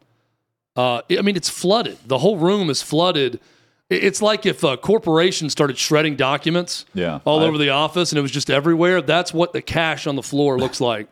[0.76, 1.98] Uh, I mean, it's flooded.
[2.06, 3.38] The whole room is flooded.
[3.90, 8.18] It's like if a corporation started shredding documents Yeah, all I- over the office and
[8.18, 9.02] it was just everywhere.
[9.02, 11.08] That's what the cash on the floor looks like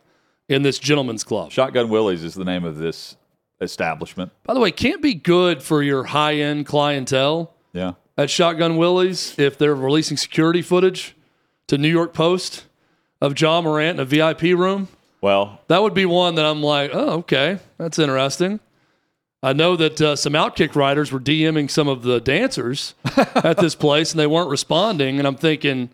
[0.49, 1.51] in this gentleman's club.
[1.53, 3.17] Shotgun Willie's is the name of this
[3.61, 4.33] establishment.
[4.45, 7.93] By the way, can't be good for your high end clientele Yeah.
[8.17, 11.15] At Shotgun Willie's if they're releasing security footage
[11.69, 12.65] to New York Post
[13.21, 14.89] of Ja Morant in a VIP room.
[15.21, 18.59] Well, That would be one that I'm like, oh, okay, that's interesting.
[19.43, 23.75] I know that uh, some Outkick writers were DMing some of the dancers at this
[23.75, 25.19] place and they weren't responding.
[25.19, 25.91] And I'm thinking,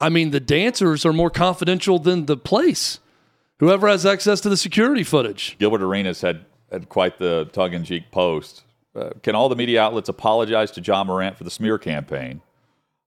[0.00, 3.00] I mean, the dancers are more confidential than the place.
[3.58, 5.56] Whoever has access to the security footage.
[5.58, 8.62] Gilbert Arenas had, had quite the tongue in cheek post.
[8.98, 12.40] Uh, can all the media outlets apologize to Ja Morant for the smear campaign?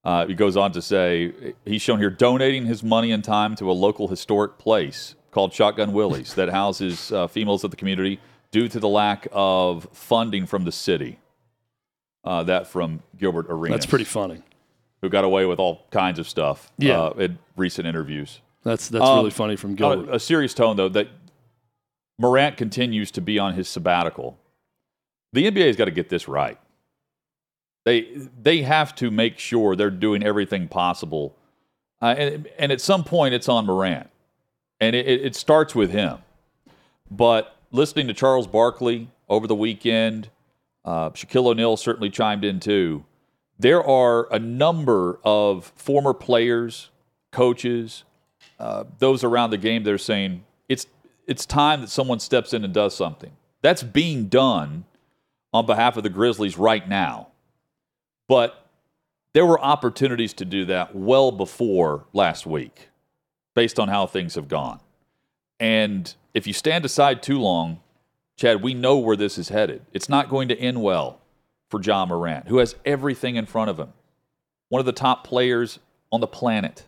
[0.03, 3.69] Uh, he goes on to say he's shown here donating his money and time to
[3.69, 8.19] a local historic place called Shotgun Willie's that houses uh, females of the community
[8.51, 11.19] due to the lack of funding from the city.
[12.23, 13.79] Uh, that from Gilbert Arenas.
[13.79, 14.41] That's pretty funny.
[15.01, 16.99] Who got away with all kinds of stuff Yeah.
[17.01, 18.41] uh, in recent interviews.
[18.63, 20.09] That's that's Um, really funny from Gilbert.
[20.09, 21.07] a, a serious tone, though, that
[22.19, 24.37] Morant continues to be on his sabbatical,
[25.33, 26.57] the NBA has got to get this right.
[27.83, 31.35] They they have to make sure they're doing everything possible,
[32.01, 34.09] uh, and and at some point it's on Morant,
[34.79, 36.19] and it, it starts with him.
[37.09, 40.29] But listening to Charles Barkley over the weekend,
[40.85, 43.03] uh, Shaquille O'Neal certainly chimed in too.
[43.57, 46.89] There are a number of former players,
[47.31, 48.03] coaches,
[48.59, 49.83] uh, those around the game.
[49.83, 50.85] They're saying it's
[51.25, 53.31] it's time that someone steps in and does something.
[53.63, 54.85] That's being done
[55.53, 57.27] on behalf of the Grizzlies right now.
[58.27, 58.69] But
[59.33, 62.89] there were opportunities to do that well before last week,
[63.55, 64.79] based on how things have gone.
[65.59, 67.79] And if you stand aside too long,
[68.37, 69.85] Chad, we know where this is headed.
[69.93, 71.21] It's not going to end well
[71.69, 73.93] for Ja Morant, who has everything in front of him.
[74.69, 75.79] One of the top players
[76.11, 76.85] on the planet.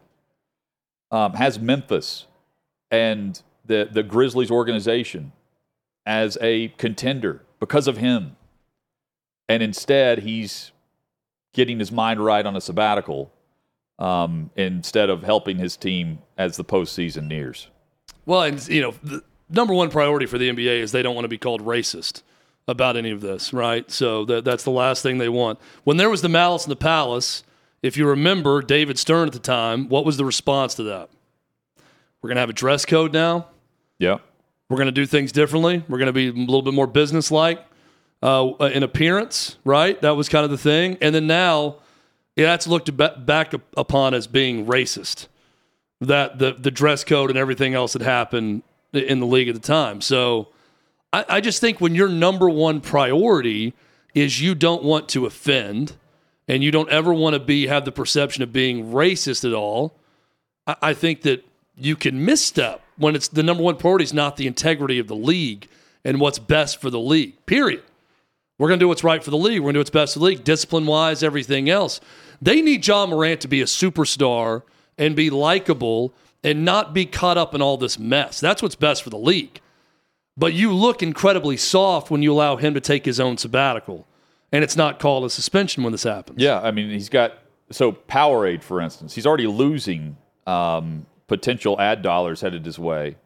[1.12, 2.26] Um, has Memphis
[2.89, 5.32] and the, the Grizzlies organization
[6.08, 8.36] as a contender because of him.
[9.54, 10.72] And instead, he's
[11.54, 13.32] getting his mind right on a sabbatical
[14.00, 17.68] um, instead of helping his team as the postseason nears.
[18.26, 21.26] Well, and you know, the number one priority for the NBA is they don't want
[21.26, 22.24] to be called racist
[22.68, 23.92] about any of this, right?
[23.92, 25.60] So that, that's the last thing they want.
[25.84, 27.44] When there was the malice in the palace,
[27.84, 31.12] if you remember David Stern at the time, what was the response to that?
[32.24, 33.50] We're going to have a dress code now.
[34.00, 34.18] Yeah.
[34.68, 35.86] We're going to do things differently.
[35.88, 37.63] We're going to be a little bit more businesslike
[38.24, 40.02] uh, in appearance, right?
[40.02, 40.98] That was kind of the thing.
[41.02, 41.76] And then now,
[42.38, 45.28] yeah, that's looked back upon as being racist.
[46.00, 49.62] That the the dress code and everything else that happened in the league at the
[49.62, 50.02] time.
[50.02, 50.50] So
[51.12, 53.74] I, I just think when your number one priority
[54.14, 55.96] is you don't want to offend
[56.48, 59.96] and you don't ever want to be have the perception of being racist at all,
[60.66, 64.38] I, I think that you can misstep when it's the number one priority is not
[64.38, 65.68] the integrity of the league
[66.04, 67.46] and what's best for the league.
[67.46, 67.84] Period.
[68.63, 69.60] We're going to do what's right for the league.
[69.60, 71.99] We're going to do what's best for the league, discipline wise, everything else.
[72.41, 74.63] They need Ja Morant to be a superstar
[74.97, 76.13] and be likable
[76.45, 78.39] and not be caught up in all this mess.
[78.39, 79.60] That's what's best for the league.
[80.38, 84.08] But you look incredibly soft when you allow him to take his own sabbatical,
[84.54, 86.41] and it's not called a suspension when this happens.
[86.41, 87.34] Yeah, I mean, he's got
[87.69, 90.15] so Powerade, for instance, he's already losing
[90.47, 93.17] um, potential ad dollars headed his way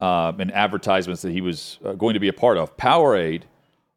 [0.00, 2.74] um, and advertisements that he was uh, going to be a part of.
[2.78, 3.42] Powerade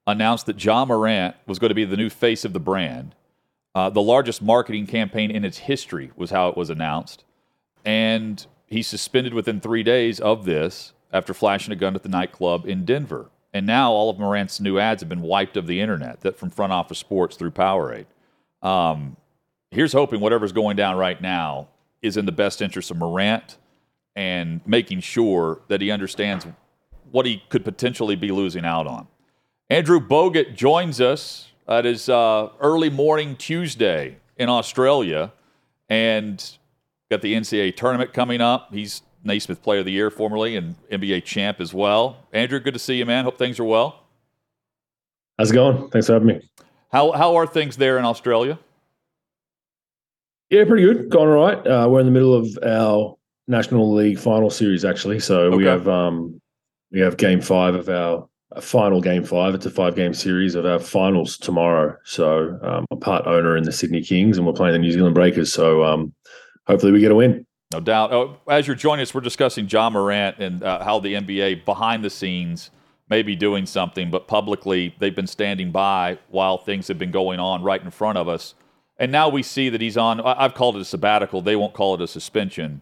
[0.08, 3.16] announced that Ja Morant was going to be the new face of the brand.
[3.74, 7.24] Uh, the largest marketing campaign in its history was how it was announced.
[7.86, 12.66] And he's suspended within three days of this after flashing a gun at the nightclub
[12.66, 13.30] in Denver.
[13.54, 16.50] And now all of Morant's new ads have been wiped of the internet that from
[16.50, 18.06] front office sports through Powerade.
[18.62, 19.18] Um,
[19.72, 21.68] here's hoping whatever's going down right now
[22.02, 23.58] is in the best interest of Morant
[24.16, 26.48] and making sure that he understands
[27.12, 29.08] what he could potentially be losing out on.
[29.71, 35.31] Andrew Bogut joins us at his uh, early morning Tuesday in Australia
[35.88, 36.57] and
[37.10, 38.73] got the NCAA tournament coming up.
[38.73, 42.17] He's Naismith Player of the Year formerly and NBA champ as well.
[42.34, 43.23] Andrew, good to see you, man.
[43.23, 44.03] Hope things are well.
[45.39, 45.89] How's it going?
[45.89, 46.49] Thanks for having me.
[46.91, 48.60] How, how are things there in Australia?
[50.49, 51.10] Yeah, pretty good.
[51.10, 51.65] Going all right.
[51.65, 53.15] Uh, we're in the middle of our
[53.47, 55.21] National League final series, actually.
[55.21, 55.55] So okay.
[55.55, 56.41] we have um,
[56.91, 58.27] we have game five of our
[58.60, 59.56] final game five.
[59.56, 61.96] It's a five game series of our finals tomorrow.
[62.04, 64.92] So um, I'm a part owner in the Sydney Kings, and we're playing the New
[64.92, 65.54] Zealand Breakers.
[65.54, 66.14] So um,
[66.68, 67.46] hopefully we get a win.
[67.72, 68.12] No doubt.
[68.12, 72.04] Oh, as you're joining us, we're discussing Ja Morant and uh, how the NBA behind
[72.04, 72.70] the scenes
[73.10, 77.40] may be doing something, but publicly they've been standing by while things have been going
[77.40, 78.56] on right in front of us.
[78.98, 81.42] And now we see that he's on, I've called it a sabbatical.
[81.42, 82.82] They won't call it a suspension.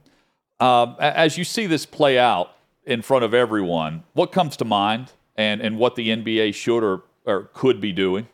[0.59, 2.51] Um, as you see this play out
[2.85, 7.03] in front of everyone, what comes to mind and, and what the NBA should or,
[7.25, 8.27] or could be doing?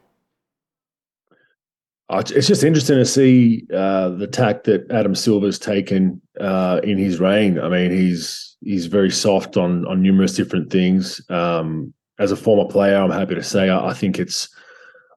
[2.09, 6.97] Uh, it's just interesting to see uh, the tack that Adam Silver's taken uh, in
[6.97, 7.59] his reign.
[7.59, 11.21] I mean, he's he's very soft on on numerous different things.
[11.29, 14.49] Um, as a former player, I'm happy to say I, I think it's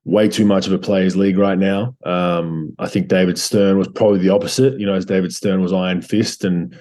[0.05, 1.95] way too much of a players' league right now.
[2.05, 4.79] Um, I think David Stern was probably the opposite.
[4.79, 6.79] You know, as David Stern was iron fist and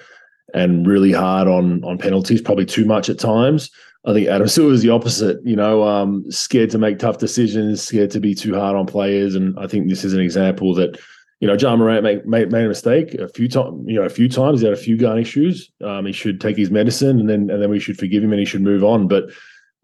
[0.54, 3.70] and really hard on on penalties, probably too much at times.
[4.08, 5.38] I think Adam Silver is the opposite.
[5.44, 9.34] You know, um, scared to make tough decisions, scared to be too hard on players,
[9.34, 10.98] and I think this is an example that.
[11.40, 13.84] You know, Ja Morant made, made, made a mistake a few times.
[13.86, 15.70] You know, a few times he had a few gun issues.
[15.84, 18.40] Um, he should take his medicine, and then and then we should forgive him, and
[18.40, 19.06] he should move on.
[19.06, 19.30] But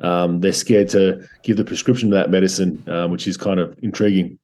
[0.01, 3.79] um, they're scared to give the prescription to that medicine, um, which is kind of
[3.83, 4.39] intriguing.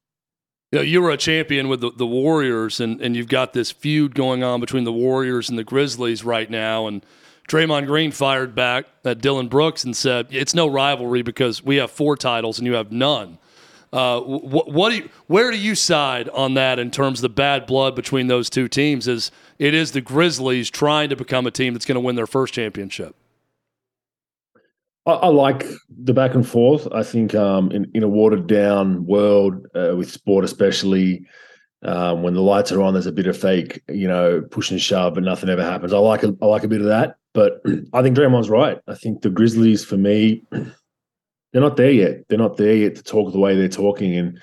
[0.72, 3.72] You, know, you were a champion with the, the Warriors, and, and you've got this
[3.72, 6.86] feud going on between the Warriors and the Grizzlies right now.
[6.86, 7.04] And
[7.50, 11.90] Draymond Green fired back at Dillon Brooks and said, "It's no rivalry because we have
[11.90, 13.38] four titles and you have none."
[13.92, 17.66] Uh, what, do you, where do you side on that in terms of the bad
[17.66, 19.08] blood between those two teams?
[19.08, 22.28] Is it is the Grizzlies trying to become a team that's going to win their
[22.28, 23.16] first championship?
[25.04, 26.86] I, I, like the back and forth.
[26.92, 31.26] I think um, in, in a watered down world uh, with sport, especially
[31.82, 34.80] um, when the lights are on, there's a bit of fake, you know, push and
[34.80, 35.92] shove, but nothing ever happens.
[35.92, 37.62] I like a, I like a bit of that, but
[37.92, 38.78] I think Draymond's right.
[38.86, 42.28] I think the Grizzlies, for me, they're not there yet.
[42.28, 44.40] They're not there yet to talk the way they're talking, and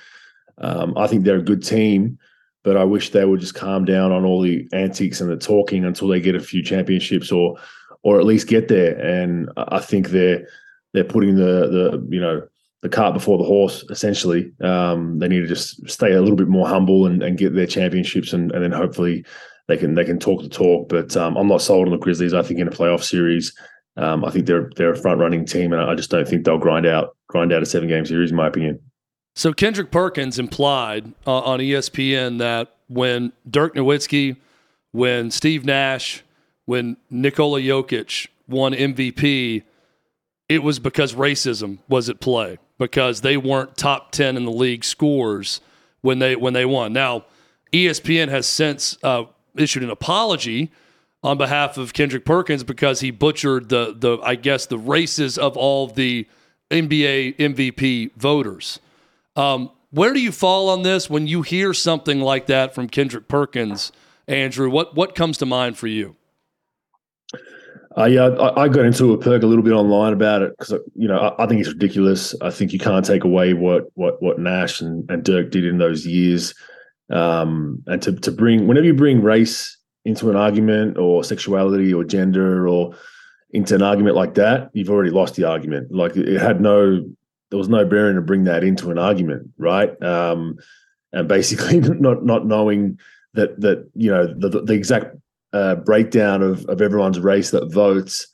[0.60, 2.18] um, I think they're a good team.
[2.64, 5.86] But I wish they would just calm down on all the antics and the talking
[5.86, 7.56] until they get a few championships or
[8.04, 8.98] or at least get there.
[9.00, 10.48] And I think they're
[10.94, 12.46] they're putting the the you know
[12.82, 13.86] the cart before the horse.
[13.90, 17.54] Essentially, um, they need to just stay a little bit more humble and, and get
[17.54, 19.26] their championships, and, and then hopefully
[19.68, 20.90] they can they can talk the talk.
[20.90, 22.34] But um, I'm not sold on the Grizzlies.
[22.34, 23.54] I think in a playoff series,
[23.98, 26.58] um, I think they're they're a front running team, and I just don't think they'll
[26.58, 28.80] grind out grind out a seven game series, in my opinion.
[29.36, 34.38] So Kendrick Perkins implied uh, on ESPN that when Dirk Nowitzki,
[34.92, 36.24] when Steve Nash,
[36.66, 39.64] when Nikola Jokic won MVP,
[40.50, 44.84] it was because racism was at play because they weren't top 10 in the league
[44.84, 45.62] scores
[46.02, 46.94] when they when they won.
[46.94, 47.26] Now,
[47.74, 49.26] ESPN has since uh,
[49.60, 50.72] issued an apology
[51.24, 55.58] on behalf of Kendrick Perkins because he butchered the the I guess the races of
[55.58, 56.28] all the
[56.72, 58.80] NBA MVP voters.
[59.36, 63.28] Um, where do you fall on this when you hear something like that from Kendrick
[63.28, 63.92] Perkins,
[64.28, 64.70] Andrew?
[64.70, 66.16] What what comes to mind for you?
[67.98, 70.80] Uh, yeah, I, I, got into a perk a little bit online about it because
[70.94, 72.36] you know I, I, think it's ridiculous.
[72.42, 75.80] I think you can't take away what what what Nash and, and Dirk did in
[75.80, 76.54] those years,
[77.12, 82.04] um, and to to bring whenever you bring race into an argument or sexuality or
[82.04, 82.96] gender or
[83.52, 85.92] into an argument like that, you've already lost the argument.
[85.92, 87.02] Like it had no,
[87.50, 90.02] there was no bearing to bring that into an argument, right?
[90.02, 90.58] Um,
[91.14, 93.00] and basically not not knowing
[93.34, 95.16] that that you know the the exact
[95.54, 98.28] uh, breakdown of of everyone's race that votes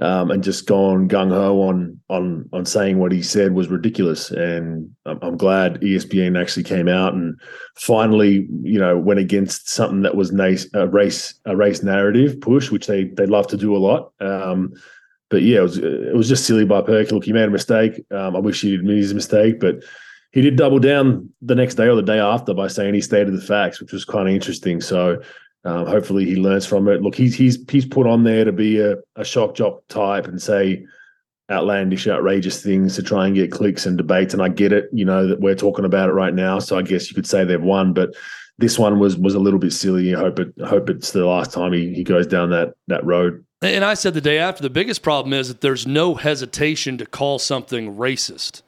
[0.00, 4.30] um, and just gone gung ho on on on saying what he said was ridiculous.
[4.30, 7.40] And I'm, I'm, glad ESPN actually came out and
[7.76, 12.70] finally, you know, went against something that was nice, a race a race narrative push,
[12.70, 14.12] which they they love to do a lot.
[14.20, 14.72] Um,
[15.30, 17.12] but yeah, it was it was just silly by Perk.
[17.12, 18.04] Look, he made a mistake.
[18.10, 19.84] Um, I wish he'd admit his mistake, but
[20.32, 23.32] he did double down the next day or the day after by saying he stated
[23.32, 24.80] the facts, which was kind of interesting.
[24.80, 25.22] So
[25.64, 27.02] um, hopefully he learns from it.
[27.02, 30.40] Look, he's he's he's put on there to be a, a shock jock type and
[30.40, 30.84] say
[31.50, 34.32] outlandish, outrageous things to try and get clicks and debates.
[34.32, 36.58] And I get it, you know, that we're talking about it right now.
[36.58, 38.14] So I guess you could say they've won, but
[38.58, 40.14] this one was was a little bit silly.
[40.14, 43.04] I hope it I hope it's the last time he, he goes down that that
[43.04, 43.44] road.
[43.62, 47.06] And I said the day after, the biggest problem is that there's no hesitation to
[47.06, 48.60] call something racist,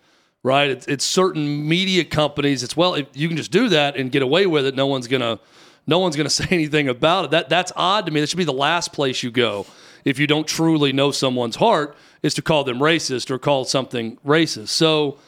[0.42, 0.70] right?
[0.70, 2.62] It's, it's certain media companies.
[2.62, 4.74] It's well, you can just do that and get away with it.
[4.74, 5.38] No one's gonna
[5.87, 7.31] no one's going to say anything about it.
[7.33, 8.20] That that's odd to me.
[8.20, 9.66] That should be the last place you go
[10.05, 14.16] if you don't truly know someone's heart is to call them racist or call something
[14.25, 14.68] racist.
[14.68, 15.18] So,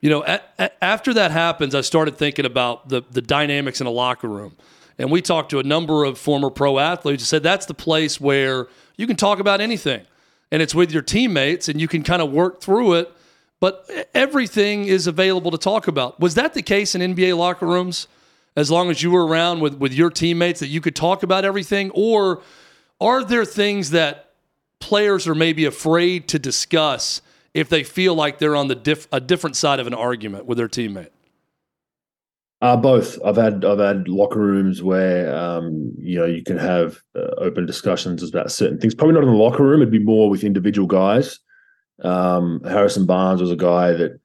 [0.00, 3.86] you know, at, at, after that happens, I started thinking about the the dynamics in
[3.86, 4.56] a locker room.
[4.98, 8.20] And we talked to a number of former pro athletes who said that's the place
[8.20, 10.02] where you can talk about anything.
[10.50, 13.12] And it's with your teammates and you can kind of work through it,
[13.58, 16.20] but everything is available to talk about.
[16.20, 18.06] Was that the case in NBA locker rooms?
[18.56, 21.44] As long as you were around with, with your teammates that you could talk about
[21.44, 21.90] everything?
[21.94, 22.42] Or
[23.00, 24.30] are there things that
[24.80, 27.20] players are maybe afraid to discuss
[27.52, 30.58] if they feel like they're on the diff, a different side of an argument with
[30.58, 31.10] their teammate?
[32.60, 33.18] Uh, both.
[33.22, 37.66] I've had I've had locker rooms where um, you know you can have uh, open
[37.66, 38.94] discussions about certain things.
[38.94, 39.82] Probably not in the locker room.
[39.82, 41.40] It'd be more with individual guys.
[42.02, 44.18] Um, Harrison Barnes was a guy that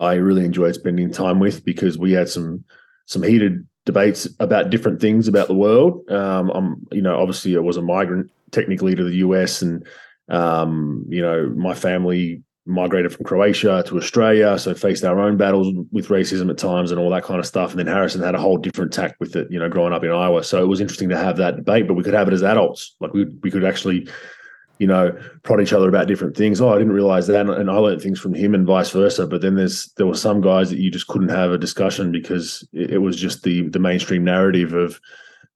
[0.00, 2.64] I really enjoyed spending time with because we had some
[3.06, 6.08] some heated debates about different things about the world.
[6.10, 9.86] Um, I'm, you know, obviously I was a migrant technically to the US, and
[10.28, 15.70] um, you know, my family migrated from Croatia to Australia, so faced our own battles
[15.92, 17.70] with racism at times and all that kind of stuff.
[17.70, 20.10] And then Harrison had a whole different tack with it, you know, growing up in
[20.10, 20.42] Iowa.
[20.42, 22.96] So it was interesting to have that debate, but we could have it as adults.
[23.00, 24.08] Like we we could actually
[24.78, 26.60] you know, prod each other about different things.
[26.60, 29.26] Oh, I didn't realize that, and I learned things from him, and vice versa.
[29.26, 32.66] But then there's there were some guys that you just couldn't have a discussion because
[32.72, 35.00] it, was just the the mainstream narrative of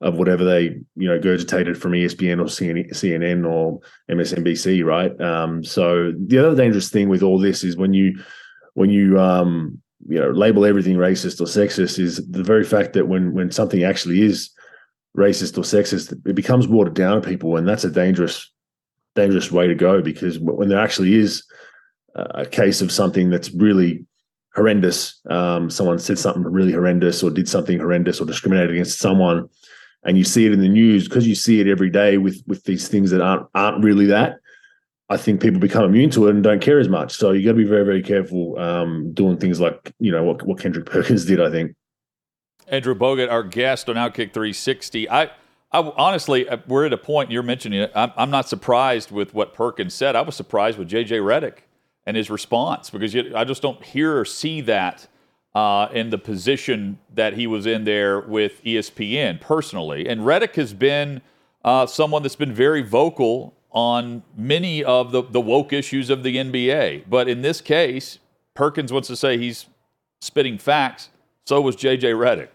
[0.01, 5.21] of whatever they you know gurgitated from ESPN or CNN or MSNBC, right?
[5.21, 8.23] Um, so the other dangerous thing with all this is when you
[8.75, 13.09] when you um, you know label everything racist or sexist is the very fact that
[13.09, 14.51] when when something actually is
[15.17, 18.49] racist or sexist, it becomes watered down to people, and that's a dangerous
[19.15, 21.45] dangerous way to go because when there actually is
[22.15, 24.05] a case of something that's really
[24.55, 29.49] horrendous, um, someone said something really horrendous or did something horrendous or discriminated against someone,
[30.05, 32.65] and you see it in the news because you see it every day with with
[32.65, 34.37] these things that aren't aren't really that.
[35.11, 37.17] I think people become immune to it and don't care as much.
[37.17, 40.43] So you got to be very very careful um, doing things like you know what
[40.45, 41.41] what Kendrick Perkins did.
[41.41, 41.75] I think.
[42.67, 45.09] Andrew Bogut, our guest on Outkick 360.
[45.09, 45.31] I,
[45.71, 47.93] I honestly, uh, we're at a point you're mentioning it.
[47.95, 50.17] I'm, I'm not surprised with what Perkins said.
[50.17, 51.59] I was surprised with JJ Redick
[52.07, 55.07] and his response because you, I just don't hear or see that
[55.55, 60.09] uh, in the position that he was in there with ESPN personally.
[60.09, 61.21] And Redick has been
[61.65, 66.37] uh, someone that's been very vocal on many of the, the woke issues of the
[66.37, 67.05] NBA.
[67.11, 68.19] But in this case,
[68.55, 69.67] Perkins wants to say he's
[70.21, 71.11] spitting facts.
[71.45, 72.49] So was JJ Redick.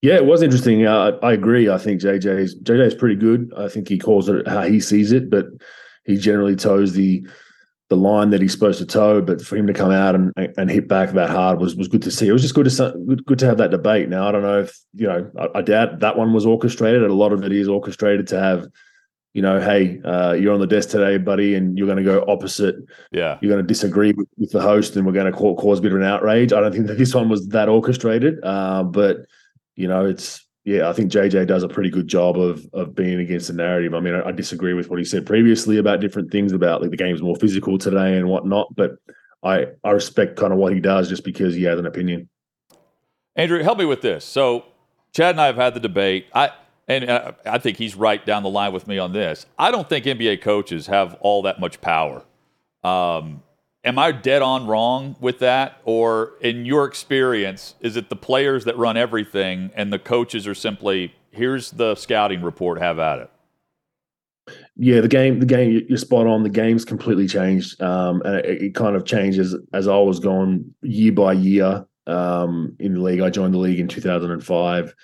[0.00, 0.86] Yeah, it was interesting.
[0.86, 1.68] Uh, I agree.
[1.68, 3.52] I think JJ's JJ's pretty good.
[3.56, 5.46] I think he calls it how he sees it, but
[6.04, 7.26] he generally toes the
[7.88, 9.20] the line that he's supposed to toe.
[9.20, 12.02] But for him to come out and and hit back that hard was was good
[12.02, 12.28] to see.
[12.28, 14.08] It was just good to good, good to have that debate.
[14.08, 15.30] Now I don't know if you know.
[15.36, 17.02] I, I doubt that one was orchestrated.
[17.02, 18.68] A lot of it is orchestrated to have
[19.34, 22.24] you know, hey, uh, you're on the desk today, buddy, and you're going to go
[22.26, 22.76] opposite.
[23.12, 23.38] Yeah.
[23.40, 25.92] You're going to disagree with, with, the host, and we're going to cause a bit
[25.92, 26.52] of an outrage.
[26.52, 29.18] I don't think that this one was that orchestrated, uh, but
[29.78, 33.20] you know, it's yeah, I think JJ does a pretty good job of of being
[33.20, 33.94] against the narrative.
[33.94, 36.90] I mean, I, I, disagree with what he said previously about different things about like
[36.90, 38.96] the game's more physical today and whatnot, but
[39.44, 42.28] I I respect kind of what he does just because he has an opinion.
[43.36, 44.24] Andrew, help me with this.
[44.24, 44.64] So,
[45.14, 46.26] Chad and I have had the debate.
[46.34, 46.50] I
[46.88, 49.46] and uh, I think he's right down the line with me on this.
[49.58, 52.24] I don't think NBA coaches have all that much power.
[52.82, 53.44] Um,
[53.88, 55.80] Am I dead on wrong with that?
[55.82, 60.54] Or in your experience, is it the players that run everything and the coaches are
[60.54, 63.30] simply, here's the scouting report, have at it?
[64.76, 66.42] Yeah, the game, the game, you're spot on.
[66.42, 70.74] The game's completely changed, um, and it, it, kind of changes as I was going
[70.82, 73.20] year by year um, in the league.
[73.20, 74.94] I joined the league in 2005,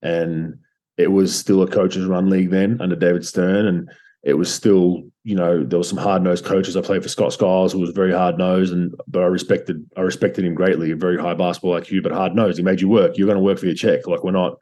[0.00, 0.58] and
[0.96, 3.90] it was still a coaches run league then under David Stern, and
[4.22, 6.76] it was still, you know, there was some hard nosed coaches.
[6.76, 10.02] I played for Scott Skiles, who was very hard nosed, and but I respected I
[10.02, 10.90] respected him greatly.
[10.90, 12.58] A very high basketball IQ, but hard nosed.
[12.58, 13.16] He made you work.
[13.16, 14.06] You're going to work for your check.
[14.06, 14.58] Like we're not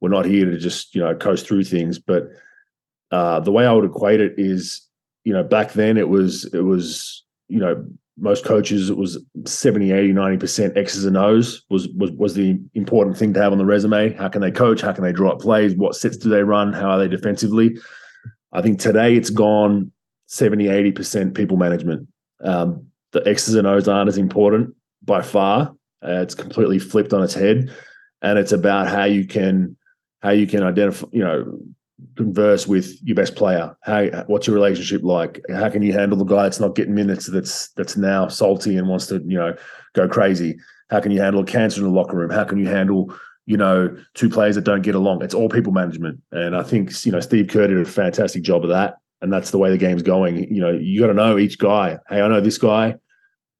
[0.00, 1.98] we're not here to just you know coast through things.
[2.00, 2.28] But
[3.12, 4.82] uh, the way I would equate it is,
[5.24, 7.86] you know, back then it was it was you know
[8.18, 13.16] most coaches it was 70 80 90% x's and o's was was was the important
[13.16, 15.40] thing to have on the resume how can they coach how can they draw up
[15.40, 17.76] plays what sets do they run how are they defensively
[18.52, 19.92] I think today it's gone
[20.26, 22.08] 70, 80% people management.
[22.42, 25.74] Um, the X's and O's aren't as important by far.
[26.04, 27.70] Uh, it's completely flipped on its head.
[28.22, 29.76] And it's about how you can
[30.22, 31.58] how you can identify, you know,
[32.16, 33.76] converse with your best player.
[33.82, 35.40] How what's your relationship like?
[35.50, 38.88] How can you handle the guy that's not getting minutes that's that's now salty and
[38.88, 39.54] wants to, you know,
[39.94, 40.58] go crazy?
[40.90, 42.30] How can you handle cancer in the locker room?
[42.30, 43.14] How can you handle
[43.46, 45.22] you know, two players that don't get along.
[45.22, 46.20] It's all people management.
[46.32, 48.98] And I think, you know, Steve Kerr did a fantastic job of that.
[49.22, 50.52] And that's the way the game's going.
[50.52, 51.98] You know, you got to know each guy.
[52.08, 52.96] Hey, I know this guy.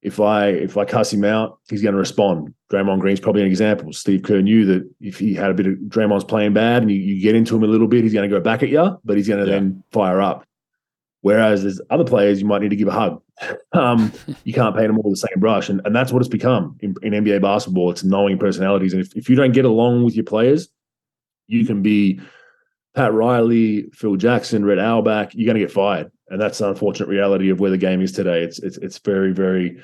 [0.03, 2.53] If I if I cuss him out, he's going to respond.
[2.71, 3.91] Draymond Green's probably an example.
[3.93, 6.97] Steve Kerr knew that if he had a bit of Draymond's playing bad and you,
[6.97, 9.17] you get into him a little bit, he's going to go back at you, but
[9.17, 9.57] he's going to yeah.
[9.57, 10.45] then fire up.
[11.27, 13.21] Whereas there's other players you might need to give a hug.
[13.73, 14.11] Um,
[14.45, 16.95] you can't paint them all the same brush, and, and that's what it's become in,
[17.03, 17.91] in NBA basketball.
[17.91, 20.69] It's knowing personalities, and if, if you don't get along with your players,
[21.45, 22.19] you can be
[22.95, 25.35] Pat Riley, Phil Jackson, Red Auerbach.
[25.35, 28.11] You're going to get fired, and that's the unfortunate reality of where the game is
[28.13, 28.41] today.
[28.41, 29.83] It's it's it's very very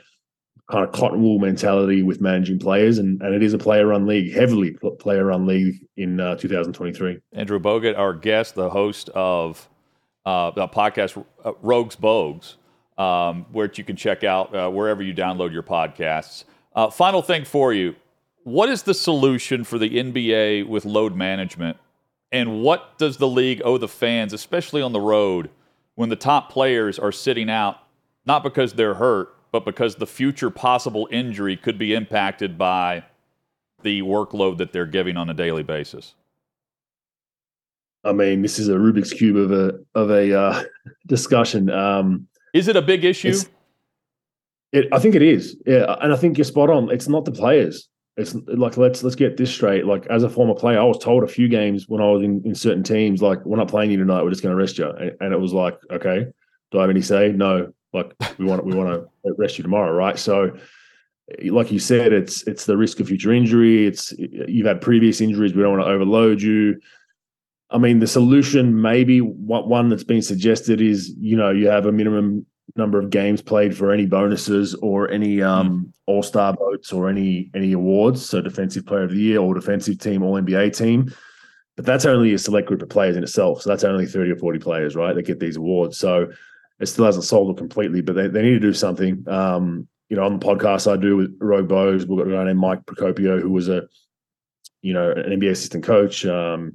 [0.72, 4.08] kind of cotton wool mentality with managing players, and, and it is a player run
[4.08, 7.20] league, heavily player run league in uh, 2023.
[7.34, 9.70] Andrew Bogut, our guest, the host of
[10.26, 12.56] uh, the podcast uh, Rogues Bogues,
[12.98, 16.46] um, which you can check out uh, wherever you download your podcasts.
[16.76, 17.96] Uh, final thing for you
[18.44, 21.78] what is the solution for the NBA with load management?
[22.32, 25.50] And what does the league owe the fans, especially on the road,
[25.96, 27.78] when the top players are sitting out,
[28.26, 33.04] not because they're hurt, but because the future possible injury could be impacted by
[33.84, 36.16] the workload that they're giving on a daily basis?
[38.04, 40.64] I mean, this is a Rubik's cube of a of a uh,
[41.08, 41.70] discussion.
[41.70, 43.36] Um, is it a big issue?
[44.72, 45.56] It, I think it is.
[45.66, 46.92] Yeah, and I think you're spot on.
[46.92, 47.88] It's not the players.
[48.18, 49.86] It's like let's let's get this straight.
[49.86, 52.42] Like as a former player, I was told a few games when I was in,
[52.46, 54.24] in certain teams, like we're not playing you tonight.
[54.24, 54.90] We're just going to rest you.
[54.90, 56.28] And, and, it was like, okay,
[56.72, 57.32] do I have any say?
[57.32, 57.74] No.
[57.92, 60.18] Like we want we want to rest you tomorrow, right?
[60.18, 60.58] So,
[61.46, 63.86] like you said, it's it's the risk of future injury.
[63.86, 65.54] It's you've had previous injuries.
[65.54, 66.80] We don't want to overload you
[67.74, 71.88] I mean, the solution maybe what one that's been suggested is you know you have
[71.88, 72.46] a minimum
[72.76, 75.94] number of games played for any bonuses or any um, mm.
[76.06, 78.24] All Star votes or any any awards.
[78.26, 81.14] So Defensive Player of the Year, All Defensive Team, All NBA Team.
[81.76, 83.64] But that's only a select group of players in itself.
[83.64, 85.16] So that's only thirty or forty players, right?
[85.16, 85.98] That get these awards.
[85.98, 86.32] So
[86.80, 89.28] it still hasn't solved it completely, but they, they need to do something.
[89.28, 92.44] Um, you know, on the podcast I do with Rogue Bogues, we've got a guy
[92.44, 93.88] named Mike Procopio, who was a,
[94.82, 96.74] you know, an NBA assistant coach um,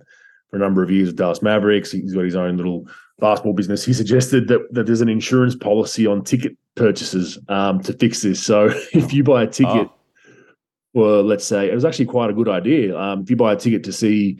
[0.50, 1.92] for a number of years with Dallas Mavericks.
[1.92, 2.86] He's got his own little
[3.18, 3.84] basketball business.
[3.84, 8.42] He suggested that, that there's an insurance policy on ticket purchases um, to fix this.
[8.42, 9.92] So if you buy a ticket, oh.
[10.94, 12.98] well, let's say it was actually quite a good idea.
[12.98, 14.38] Um, if you buy a ticket to see,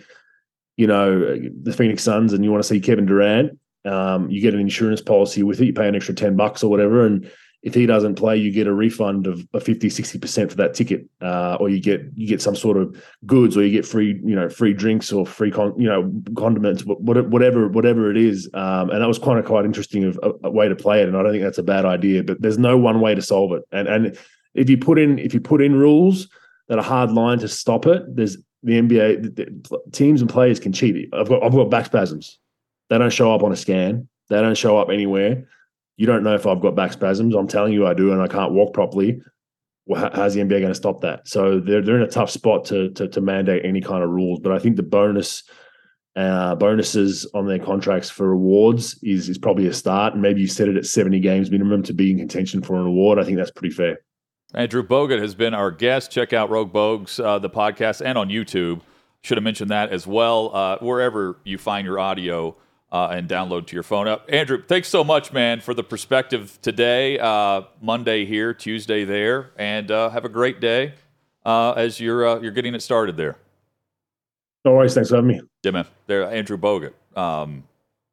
[0.77, 4.55] you know, the Phoenix Suns and you want to see Kevin Durant, um, you get
[4.55, 5.67] an insurance policy with it.
[5.67, 7.05] You pay an extra 10 bucks or whatever.
[7.05, 7.31] And
[7.63, 11.09] if he doesn't play, you get a refund of, of 50, 60% for that ticket.
[11.21, 12.97] Uh, or you get, you get some sort of
[13.27, 16.83] goods or you get free, you know, free drinks or free, con, you know, condiments,
[16.85, 18.49] whatever, whatever it is.
[18.55, 21.09] Um, and that was quite of quite interesting of a, a way to play it.
[21.09, 23.53] And I don't think that's a bad idea, but there's no one way to solve
[23.53, 23.63] it.
[23.73, 24.19] And, and
[24.55, 26.29] if you put in, if you put in rules
[26.69, 30.61] that are hard line to stop it, there's the NBA the, the teams and players
[30.61, 31.09] can cheat.
[31.13, 32.39] I've got, I've got back spasms
[32.89, 34.09] they don't show up on a scan.
[34.29, 35.49] They don't show up anywhere.
[35.99, 37.35] You don't know if I've got back spasms.
[37.35, 39.21] I'm telling you I do, and I can't walk properly.
[39.85, 41.27] Well, how's the NBA going to stop that?
[41.27, 44.39] So they're they're in a tough spot to to, to mandate any kind of rules.
[44.39, 45.43] But I think the bonus
[46.15, 50.13] uh, bonuses on their contracts for awards is is probably a start.
[50.13, 52.87] And maybe you set it at 70 games minimum to be in contention for an
[52.87, 53.19] award.
[53.19, 53.99] I think that's pretty fair.
[54.55, 56.13] Andrew Bogut has been our guest.
[56.13, 58.83] Check out Rogue Bogues, uh, the podcast, and on YouTube.
[59.23, 60.55] Should have mentioned that as well.
[60.55, 62.57] Uh, wherever you find your audio
[62.91, 64.09] uh, and download to your phone.
[64.09, 67.19] Uh, Andrew, thanks so much, man, for the perspective today.
[67.19, 70.95] Uh, Monday here, Tuesday there, and uh, have a great day
[71.45, 73.37] uh, as you're uh, you're getting it started there.
[74.65, 74.95] No worries.
[74.95, 75.41] Thanks for having me.
[75.63, 75.87] Yeah, man.
[76.07, 76.93] There, Andrew Bogut.
[77.17, 77.65] Um,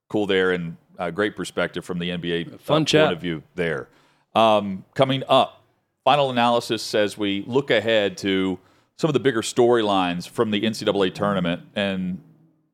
[0.10, 0.78] cool there, and
[1.14, 3.06] great perspective from the NBA Fun chat.
[3.06, 3.88] point of view there.
[4.34, 5.64] Um, coming up,
[6.04, 8.60] final analysis as we look ahead to
[8.98, 12.22] some of the bigger storylines from the NCAA tournament and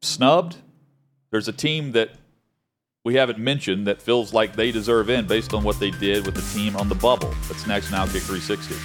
[0.02, 0.58] snubbed
[1.32, 2.11] there's a team that
[3.03, 6.36] we haven't mentioned that feels like they deserve in based on what they did with
[6.36, 7.34] the team on the bubble.
[7.47, 8.75] That's next now, Kick 360.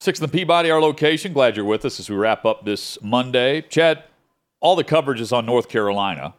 [0.00, 1.32] Sixth and Peabody, our location.
[1.32, 3.60] Glad you're with us as we wrap up this Monday.
[3.60, 4.02] Chad,
[4.60, 6.34] all the coverage is on North Carolina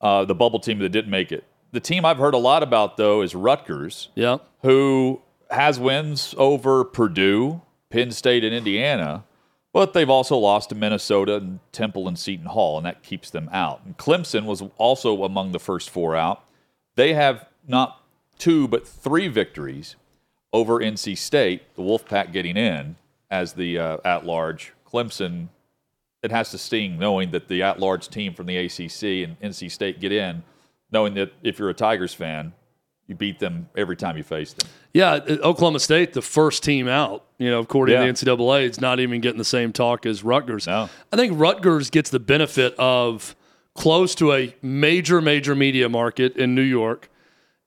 [0.00, 1.44] uh, the bubble team that didn't make it.
[1.72, 4.08] The team I've heard a lot about though is Rutgers.
[4.14, 4.38] Yeah.
[4.62, 9.24] Who has wins over Purdue, Penn State, and Indiana,
[9.72, 13.48] but they've also lost to Minnesota and Temple and Seton Hall, and that keeps them
[13.52, 13.82] out.
[13.84, 16.44] And Clemson was also among the first four out.
[16.96, 18.02] They have not
[18.38, 19.96] two but three victories
[20.52, 21.74] over NC State.
[21.76, 22.96] The Wolfpack getting in
[23.30, 24.72] as the uh, at-large.
[24.90, 25.48] Clemson
[26.22, 30.00] it has to sting knowing that the at-large team from the ACC and NC State
[30.00, 30.42] get in,
[30.92, 32.52] knowing that if you're a Tigers fan,
[33.06, 34.68] you beat them every time you face them.
[34.94, 38.12] Yeah, uh, Oklahoma State, the first team out, you know, according yeah.
[38.12, 40.68] to the NCAA, it's not even getting the same talk as Rutgers.
[40.68, 40.88] No.
[41.12, 43.34] I think Rutgers gets the benefit of
[43.74, 47.10] close to a major, major media market in New York,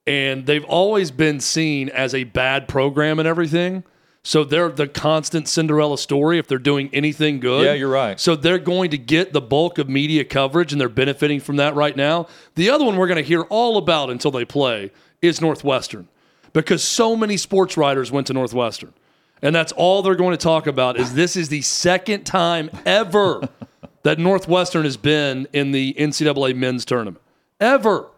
[0.06, 3.84] and they've always been seen as a bad program and everything.
[4.26, 7.66] So they're the constant Cinderella story if they're doing anything good.
[7.66, 8.18] Yeah, you're right.
[8.18, 11.74] So they're going to get the bulk of media coverage and they're benefiting from that
[11.74, 12.28] right now.
[12.54, 16.08] The other one we're going to hear all about until they play is Northwestern
[16.54, 18.94] because so many sports writers went to Northwestern.
[19.42, 23.46] And that's all they're going to talk about is this is the second time ever
[24.04, 27.20] that Northwestern has been in the NCAA men's tournament.
[27.60, 28.08] Ever.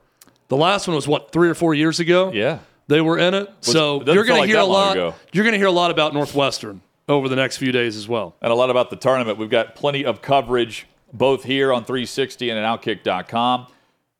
[0.46, 2.30] The last one was what, three or four years ago?
[2.30, 2.60] Yeah.
[2.88, 3.48] They were in it.
[3.60, 4.96] so you're going like to hear a lot.
[5.32, 8.36] You're going to hear a lot about Northwestern over the next few days as well.
[8.40, 9.38] And a lot about the tournament.
[9.38, 13.66] We've got plenty of coverage both here on 360 and at Outkick.com.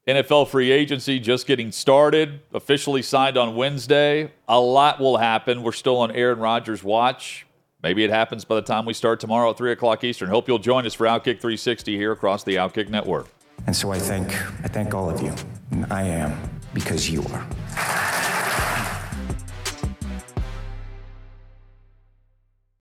[0.07, 4.31] NFL free agency just getting started, officially signed on Wednesday.
[4.49, 5.64] A lot will happen.
[5.64, 7.45] We're still on Aaron Rodgers' watch.
[7.83, 10.29] Maybe it happens by the time we start tomorrow at 3 o'clock Eastern.
[10.29, 13.29] Hope you'll join us for Outkick 360 here across the Outkick Network.
[13.67, 14.29] And so I thank,
[14.64, 15.35] I thank all of you.
[15.73, 16.39] And I am
[16.73, 18.36] because you are.